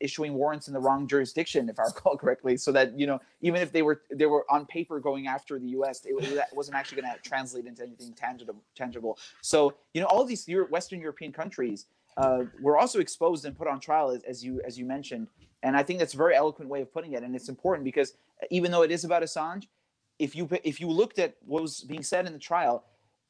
[0.00, 3.60] issuing warrants in the wrong jurisdiction, if I recall correctly, so that you know even
[3.60, 6.76] if they were they were on paper going after the U.S., it, was- that wasn't
[6.76, 8.62] actually going to translate into anything tangible.
[8.76, 9.18] Tangible.
[9.40, 11.86] So you know all these Euro- Western European countries
[12.16, 15.26] uh, were also exposed and put on trial, as, as you as you mentioned,
[15.64, 18.12] and I think that's a very eloquent way of putting it, and it's important because
[18.50, 19.64] even though it is about Assange,
[20.20, 22.84] if you if you looked at what was being said in the trial,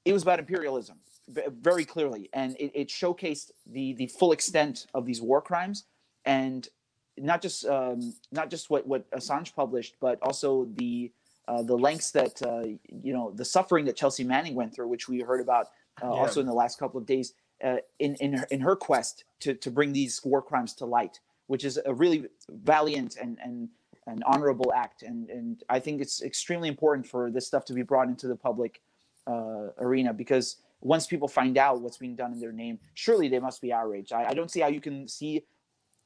[0.05, 0.99] it was about imperialism
[1.29, 5.85] very clearly, and it, it showcased the the full extent of these war crimes,
[6.25, 6.69] and
[7.17, 11.13] not just um, not just what what Assange published, but also the
[11.49, 15.09] uh, the lengths that uh, you know the suffering that Chelsea Manning went through, which
[15.09, 15.69] we heard about
[16.03, 16.21] uh, yeah.
[16.21, 19.55] also in the last couple of days, uh, in in her, in her quest to
[19.55, 23.69] to bring these war crimes to light, which is a really valiant and and
[24.07, 27.83] an honorable act, and and I think it's extremely important for this stuff to be
[27.83, 28.81] brought into the public
[29.27, 33.41] uh, arena because once people find out what's being done in their name, surely they
[33.41, 34.13] must be outraged.
[34.13, 35.43] I, I don't see how you can see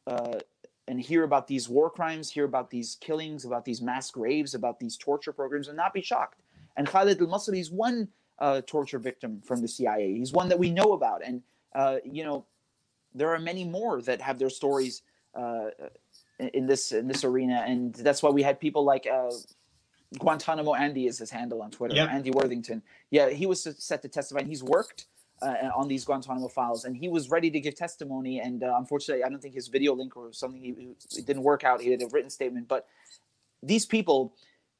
[0.06, 0.38] uh,
[0.86, 4.78] and hear about these war crimes, hear about these killings, about these mass graves, about
[4.78, 6.40] these torture programs, and not be shocked.
[6.76, 8.08] And Khalid al-Masri is one
[8.38, 10.14] uh, torture victim from the CIA.
[10.14, 11.42] He's one that we know about, and
[11.74, 12.46] uh, you know
[13.14, 15.02] there are many more that have their stories
[15.34, 15.70] uh,
[16.38, 19.30] in this in this arena, and that's why we had people like uh,
[20.16, 22.09] Guantanamo Andy is his handle on Twitter, yep.
[22.11, 22.82] Andy Worthington.
[23.11, 25.06] Yeah, he was set to testify, and he's worked
[25.42, 28.40] uh, on these Guantanamo files, and he was ready to give testimony.
[28.40, 30.70] And uh, unfortunately, I don't think his video link or something he,
[31.16, 31.80] it didn't work out.
[31.80, 32.86] He had a written statement, but
[33.62, 34.34] these people,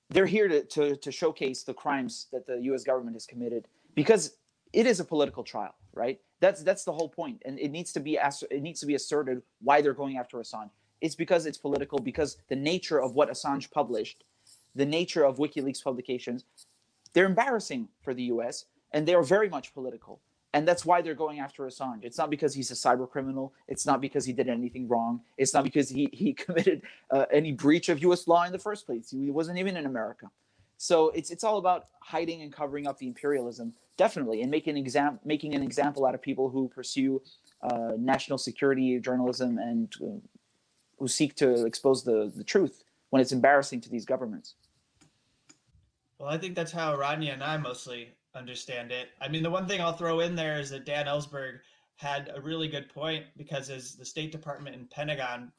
[0.09, 2.85] they're here to, to to showcase the crimes that the U.S.
[2.85, 4.37] government has committed because
[4.73, 6.21] it is a political trial, right?
[6.41, 8.19] That's that's the whole point, and it needs to be
[8.51, 10.71] it needs to be asserted why they're going after Assange.
[11.01, 14.25] It's because it's political, because the nature of what Assange published,
[14.75, 16.45] the nature of WikiLeaks publications,
[17.13, 18.67] they're embarrassing for the U.S.
[18.93, 20.21] and they are very much political
[20.55, 22.01] and that's why they're going after Assange.
[22.03, 23.53] It's not because he's a cyber criminal.
[23.67, 25.21] It's not because he did anything wrong.
[25.37, 28.27] It's not because he he committed uh, any breach of U.S.
[28.27, 29.11] law in the first place.
[29.11, 30.31] He wasn't even in America.
[30.79, 34.79] So it's it's all about hiding and covering up the imperialism, definitely, and making an
[34.79, 37.21] exam making an example out of people who pursue
[37.63, 40.07] uh, national security journalism and uh,
[40.99, 44.55] who seek to expose the the truth when it's embarrassing to these governments.
[46.19, 49.09] Well, I think that's how Rania and I mostly understand it.
[49.21, 51.59] I mean, the one thing I'll throw in there is that Dan Ellsberg
[51.97, 55.53] had a really good point because as the State Department and Pentagon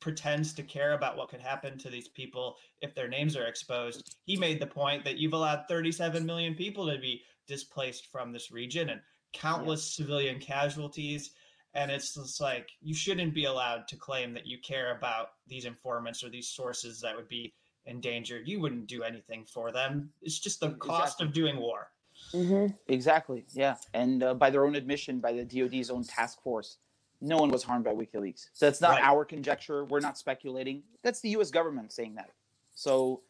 [0.00, 4.16] pretends to care about what could happen to these people if their names are exposed,
[4.24, 8.50] he made the point that you've allowed 37 million people to be displaced from this
[8.50, 9.00] region and
[9.32, 10.04] countless yeah.
[10.04, 11.32] civilian casualties.
[11.76, 15.66] And it's just like you shouldn't be allowed to claim that you care about these
[15.66, 17.52] informants or these sources that would be
[17.84, 18.48] endangered.
[18.48, 20.08] You wouldn't do anything for them.
[20.22, 21.26] It's just the cost exactly.
[21.26, 21.88] of doing war.
[22.32, 22.74] Mm-hmm.
[22.88, 23.44] Exactly.
[23.52, 23.76] Yeah.
[23.92, 26.78] And uh, by their own admission, by the DoD's own task force,
[27.20, 28.48] no one was harmed by WikiLeaks.
[28.54, 29.04] So that's not right.
[29.04, 29.84] our conjecture.
[29.84, 30.82] We're not speculating.
[31.02, 31.50] That's the U.S.
[31.50, 32.30] government saying that.
[32.74, 33.20] So,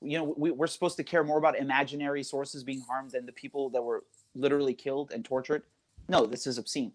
[0.00, 3.32] you know, we, we're supposed to care more about imaginary sources being harmed than the
[3.32, 5.64] people that were literally killed and tortured.
[6.08, 6.92] No, this is obscene.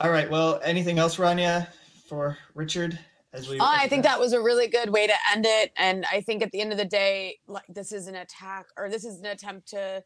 [0.00, 0.30] All right.
[0.30, 1.68] Well, anything else, Rania,
[2.08, 2.98] for Richard?
[3.36, 3.58] as we.
[3.60, 6.50] I think that was a really good way to end it, and I think at
[6.50, 9.68] the end of the day, like this is an attack or this is an attempt
[9.68, 10.02] to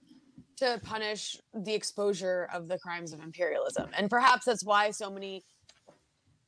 [0.56, 5.44] to punish the exposure of the crimes of imperialism, and perhaps that's why so many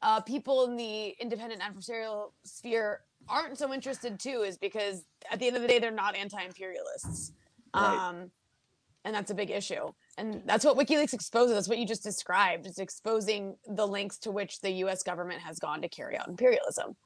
[0.02, 5.46] uh, people in the independent adversarial sphere aren't so interested too, is because at the
[5.46, 7.32] end of the day, they're not anti-imperialists.
[7.74, 8.08] Right.
[8.08, 8.30] Um,
[9.04, 12.66] and that's a big issue and that's what wikileaks exposes that's what you just described
[12.66, 16.96] it's exposing the links to which the us government has gone to carry out imperialism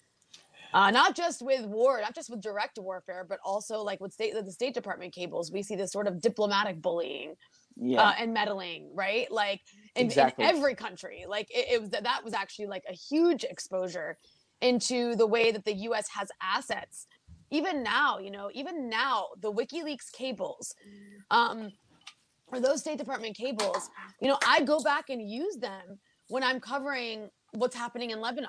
[0.73, 4.35] uh, not just with war not just with direct warfare but also like with state
[4.35, 7.35] the state department cables we see this sort of diplomatic bullying
[7.77, 8.01] yeah.
[8.01, 9.61] uh, and meddling right like
[9.95, 10.45] in, exactly.
[10.45, 14.19] in every country like it, it was that was actually like a huge exposure
[14.61, 17.07] into the way that the us has assets
[17.51, 20.75] even now you know even now the wikileaks cables
[21.31, 21.71] um
[22.49, 23.91] or those State Department cables,
[24.21, 28.49] you know, I go back and use them when I'm covering what's happening in Lebanon,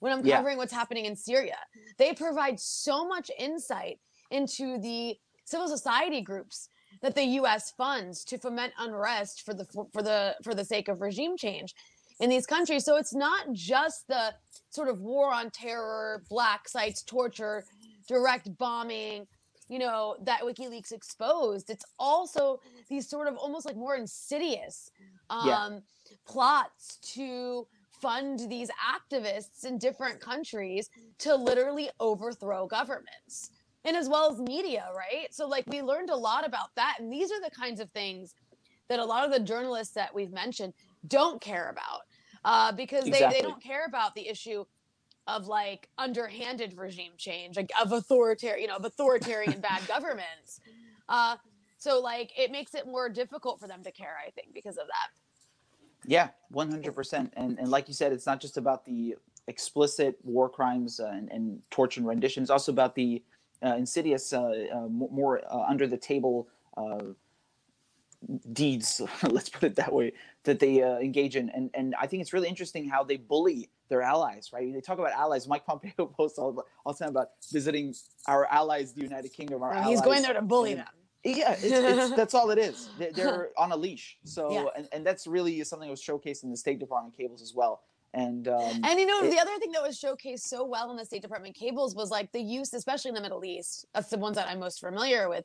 [0.00, 0.58] when I'm covering yeah.
[0.58, 1.56] what's happening in Syria.
[1.98, 3.98] They provide so much insight
[4.30, 6.68] into the civil society groups
[7.02, 11.00] that the US funds to foment unrest for the for the for the sake of
[11.00, 11.74] regime change
[12.20, 12.84] in these countries.
[12.84, 14.34] So it's not just the
[14.70, 17.64] sort of war on terror, black sites, torture,
[18.08, 19.26] direct bombing,
[19.68, 24.90] you know that wikileaks exposed it's also these sort of almost like more insidious
[25.30, 25.78] um, yeah.
[26.26, 27.66] plots to
[28.00, 33.50] fund these activists in different countries to literally overthrow governments
[33.84, 37.12] and as well as media right so like we learned a lot about that and
[37.12, 38.34] these are the kinds of things
[38.88, 40.74] that a lot of the journalists that we've mentioned
[41.08, 42.02] don't care about
[42.44, 43.28] uh, because exactly.
[43.28, 44.64] they, they don't care about the issue
[45.26, 50.60] of like underhanded regime change, like of authoritarian, you know, of authoritarian bad governments.
[51.08, 51.36] Uh,
[51.78, 54.86] so like it makes it more difficult for them to care, I think, because of
[54.86, 55.10] that.
[56.06, 57.32] Yeah, one hundred percent.
[57.36, 59.16] And and like you said, it's not just about the
[59.46, 62.42] explicit war crimes uh, and, and, torture and rendition.
[62.42, 63.22] It's also about the
[63.62, 66.48] uh, insidious, uh, uh more uh, under the table
[66.78, 67.02] uh,
[68.52, 70.12] deeds, let's put it that way,
[70.44, 71.50] that they uh, engage in.
[71.50, 74.72] And and I think it's really interesting how they bully their allies, right?
[74.72, 75.46] They talk about allies.
[75.46, 77.94] Mike Pompeo posts all, all the time about visiting
[78.26, 79.62] our allies, the United Kingdom.
[79.62, 80.88] Our He's going there to bully and, them.
[81.24, 82.90] Yeah, it's, it's, that's all it is.
[82.98, 84.18] They're, they're on a leash.
[84.24, 84.64] So, yeah.
[84.76, 87.82] and, and that's really something that was showcased in the State Department cables as well.
[88.12, 90.96] And um, and you know it, the other thing that was showcased so well in
[90.96, 93.86] the State Department cables was like the use, especially in the Middle East.
[93.92, 95.44] That's the ones that I'm most familiar with,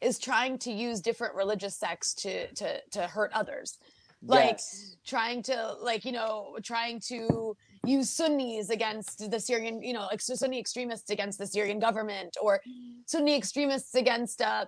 [0.00, 3.76] is trying to use different religious sects to to to hurt others,
[4.22, 4.96] like yes.
[5.06, 7.54] trying to like you know trying to
[7.86, 12.60] use Sunnis against the Syrian, you know, like Sunni extremists against the Syrian government, or
[13.06, 14.66] Sunni extremists against, uh,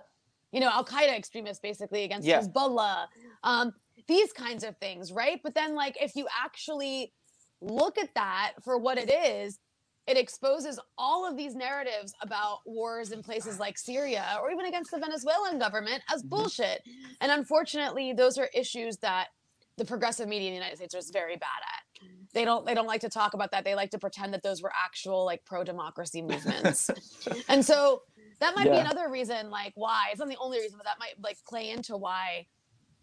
[0.51, 2.41] you know, Al Qaeda extremists basically against yeah.
[2.41, 3.07] Hezbollah.
[3.43, 3.73] Um,
[4.07, 5.39] these kinds of things, right?
[5.43, 7.13] But then, like, if you actually
[7.61, 9.59] look at that for what it is,
[10.07, 14.89] it exposes all of these narratives about wars in places like Syria or even against
[14.89, 16.29] the Venezuelan government as mm-hmm.
[16.29, 16.81] bullshit.
[17.21, 19.27] And unfortunately, those are issues that
[19.79, 22.07] the progressive media in the United States is very bad at.
[22.31, 23.63] They don't they don't like to talk about that.
[23.63, 26.91] They like to pretend that those were actual like pro democracy movements.
[27.49, 28.03] and so
[28.39, 28.73] that might yeah.
[28.73, 31.71] be another reason like why it's not the only reason but that might like play
[31.71, 32.45] into why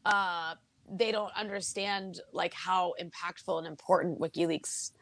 [0.07, 0.55] uh
[0.89, 4.93] they don't understand like how impactful and important WikiLeaks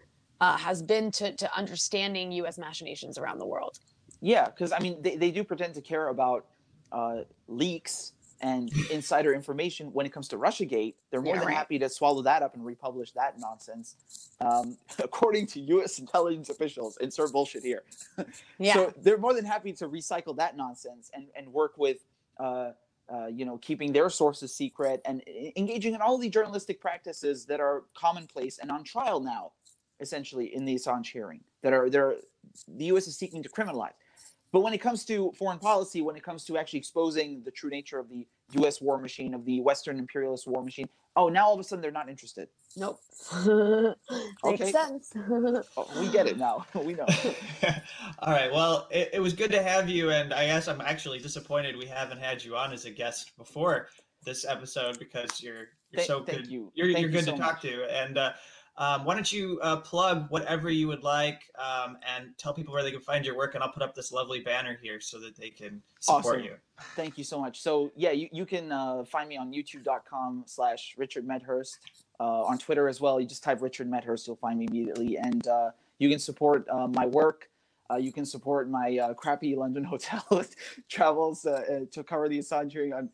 [0.41, 2.59] uh, has been to, to understanding U.S.
[2.59, 3.79] machinations around the world.
[4.21, 6.47] Yeah, because I mean, they, they do pretend to care about
[6.91, 10.95] uh, leaks and insider information when it comes to Russiagate.
[11.11, 11.57] They're more yeah, than right.
[11.57, 13.97] happy to swallow that up and republish that nonsense,
[14.41, 15.99] um, according to U.S.
[15.99, 16.97] intelligence officials.
[16.99, 17.83] Insert bullshit here.
[18.59, 18.75] yeah.
[18.75, 21.99] So they're more than happy to recycle that nonsense and, and work with.
[22.39, 22.73] Uh,
[23.13, 25.23] uh, you know, keeping their sources secret and
[25.57, 29.53] engaging in all the journalistic practices that are commonplace and on trial now,
[30.01, 32.15] essentially in the Assange hearing that are there.
[32.67, 33.07] The U.S.
[33.07, 33.93] is seeking to criminalize.
[34.55, 37.71] But when it comes to foreign policy, when it comes to actually exposing the true
[37.71, 38.81] nature of the U.S.
[38.81, 41.91] war machine, of the Western imperialist war machine, oh, now all of a sudden they're
[41.91, 42.47] not interested.
[42.77, 43.01] Nope.
[44.45, 44.71] Makes okay.
[44.71, 45.13] sense.
[45.77, 46.65] oh, we get it now.
[46.77, 47.05] we know.
[48.21, 48.53] all right.
[48.53, 51.87] Well, it, it was good to have you, and I guess I'm actually disappointed we
[51.87, 53.89] haven't had you on as a guest before
[54.25, 56.47] this episode because you're you're Th- so good.
[56.47, 56.71] You.
[56.77, 57.63] You're, you're you good so to talk much.
[57.63, 58.19] to, and.
[58.19, 58.33] Uh,
[58.77, 62.83] um, why don't you uh, plug whatever you would like um, and tell people where
[62.83, 65.37] they can find your work and i'll put up this lovely banner here so that
[65.37, 66.45] they can support awesome.
[66.45, 66.55] you.
[66.97, 67.61] Thank you so much.
[67.61, 71.79] So yeah you, you can uh, find me on youtube.com slash richard medhurst
[72.19, 73.21] uh, on twitter as well.
[73.21, 75.19] You just type richard medhurst you'll find me immediately.
[75.19, 77.51] And uh, you can support uh, my work.
[77.91, 80.45] Uh, you can support my crappy london hotel
[80.89, 83.09] travels to cover the assange hearing on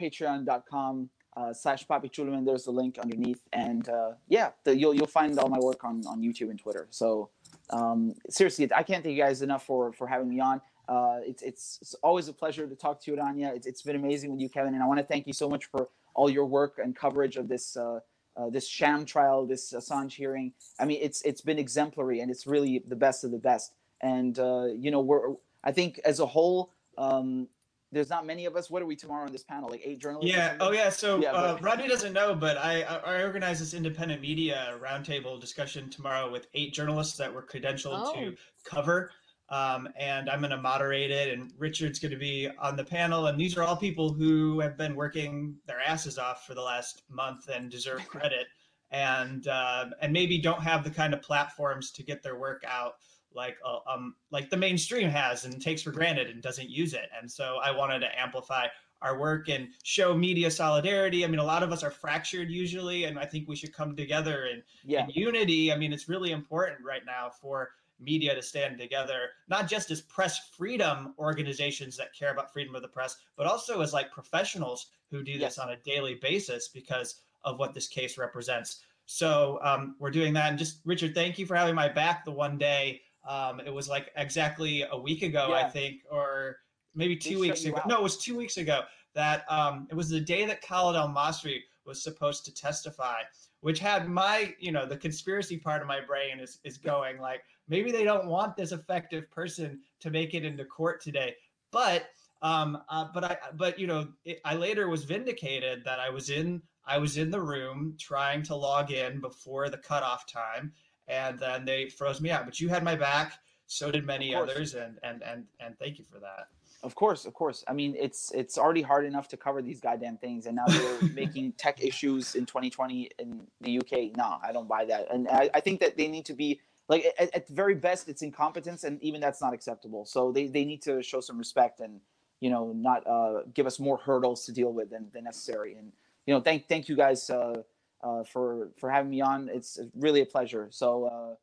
[0.00, 3.40] patreon.com uh, slash Papi Chulo, and there's the link underneath.
[3.52, 6.86] And uh, yeah, the, you'll you'll find all my work on, on YouTube and Twitter.
[6.90, 7.30] So
[7.70, 10.60] um, seriously, I can't thank you guys enough for for having me on.
[10.88, 13.54] Uh, it's, it's it's always a pleasure to talk to you, Rania.
[13.54, 15.64] It's, it's been amazing with you, Kevin, and I want to thank you so much
[15.66, 18.00] for all your work and coverage of this uh,
[18.36, 20.52] uh, this sham trial, this Assange hearing.
[20.78, 23.72] I mean, it's it's been exemplary, and it's really the best of the best.
[24.00, 27.48] And uh, you know, we're I think as a whole, um,
[27.94, 28.70] there's not many of us.
[28.70, 29.70] What are we tomorrow on this panel?
[29.70, 30.34] Like eight journalists?
[30.34, 30.56] Yeah.
[30.60, 30.90] Oh, yeah.
[30.90, 35.88] So yeah, uh, Rania doesn't know, but I, I organize this independent media roundtable discussion
[35.88, 38.14] tomorrow with eight journalists that were credentialed oh.
[38.14, 39.10] to cover.
[39.50, 43.26] Um, and I'm going to moderate it, and Richard's going to be on the panel.
[43.26, 47.02] And these are all people who have been working their asses off for the last
[47.10, 48.46] month and deserve credit,
[48.90, 52.94] and uh, and maybe don't have the kind of platforms to get their work out
[53.34, 57.08] like uh, um like the mainstream has and takes for granted and doesn't use it.
[57.18, 58.66] And so I wanted to amplify
[59.02, 61.24] our work and show media solidarity.
[61.24, 63.94] I mean, a lot of us are fractured usually, and I think we should come
[63.94, 65.04] together in, yeah.
[65.04, 65.70] in unity.
[65.70, 67.70] I mean, it's really important right now for
[68.00, 72.82] media to stand together, not just as press freedom organizations that care about freedom of
[72.82, 75.58] the press, but also as like professionals who do this yes.
[75.58, 78.80] on a daily basis because of what this case represents.
[79.06, 80.48] So um, we're doing that.
[80.48, 83.88] And just Richard, thank you for having my back the one day um, it was
[83.88, 85.66] like exactly a week ago, yeah.
[85.66, 86.58] I think, or
[86.94, 87.80] maybe two they weeks ago.
[87.86, 88.82] No, it was two weeks ago
[89.14, 93.20] that um, it was the day that Khalid Al Masri was supposed to testify,
[93.60, 97.42] which had my, you know, the conspiracy part of my brain is, is going like,
[97.68, 101.34] maybe they don't want this effective person to make it into court today.
[101.70, 102.06] But,
[102.42, 106.30] um, uh, but I, but, you know, it, I later was vindicated that I was
[106.30, 110.72] in, I was in the room trying to log in before the cutoff time
[111.08, 112.44] and then they froze me out.
[112.44, 113.34] But you had my back.
[113.66, 116.48] So did many others, and and and and thank you for that.
[116.82, 117.64] Of course, of course.
[117.66, 121.08] I mean, it's it's already hard enough to cover these goddamn things, and now they're
[121.14, 124.16] making tech issues in 2020 in the UK.
[124.16, 127.06] No, I don't buy that, and I, I think that they need to be like
[127.18, 130.04] at, at the very best, it's incompetence, and even that's not acceptable.
[130.04, 132.00] So they they need to show some respect and
[132.44, 135.76] you know, not uh, give us more hurdles to deal with than, than necessary.
[135.76, 135.92] And
[136.26, 137.62] you know, thank thank you guys uh,
[138.04, 139.48] uh, for for having me on.
[139.52, 140.68] It's really a pleasure.
[140.70, 141.06] So.
[141.06, 141.34] Uh,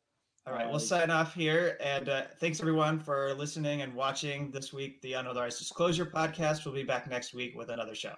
[0.44, 1.78] all right, we'll sign off here.
[1.80, 5.00] And uh, thanks everyone for listening and watching this week.
[5.00, 6.64] The Unauthorized Disclosure podcast.
[6.64, 8.14] We'll be back next week with another show.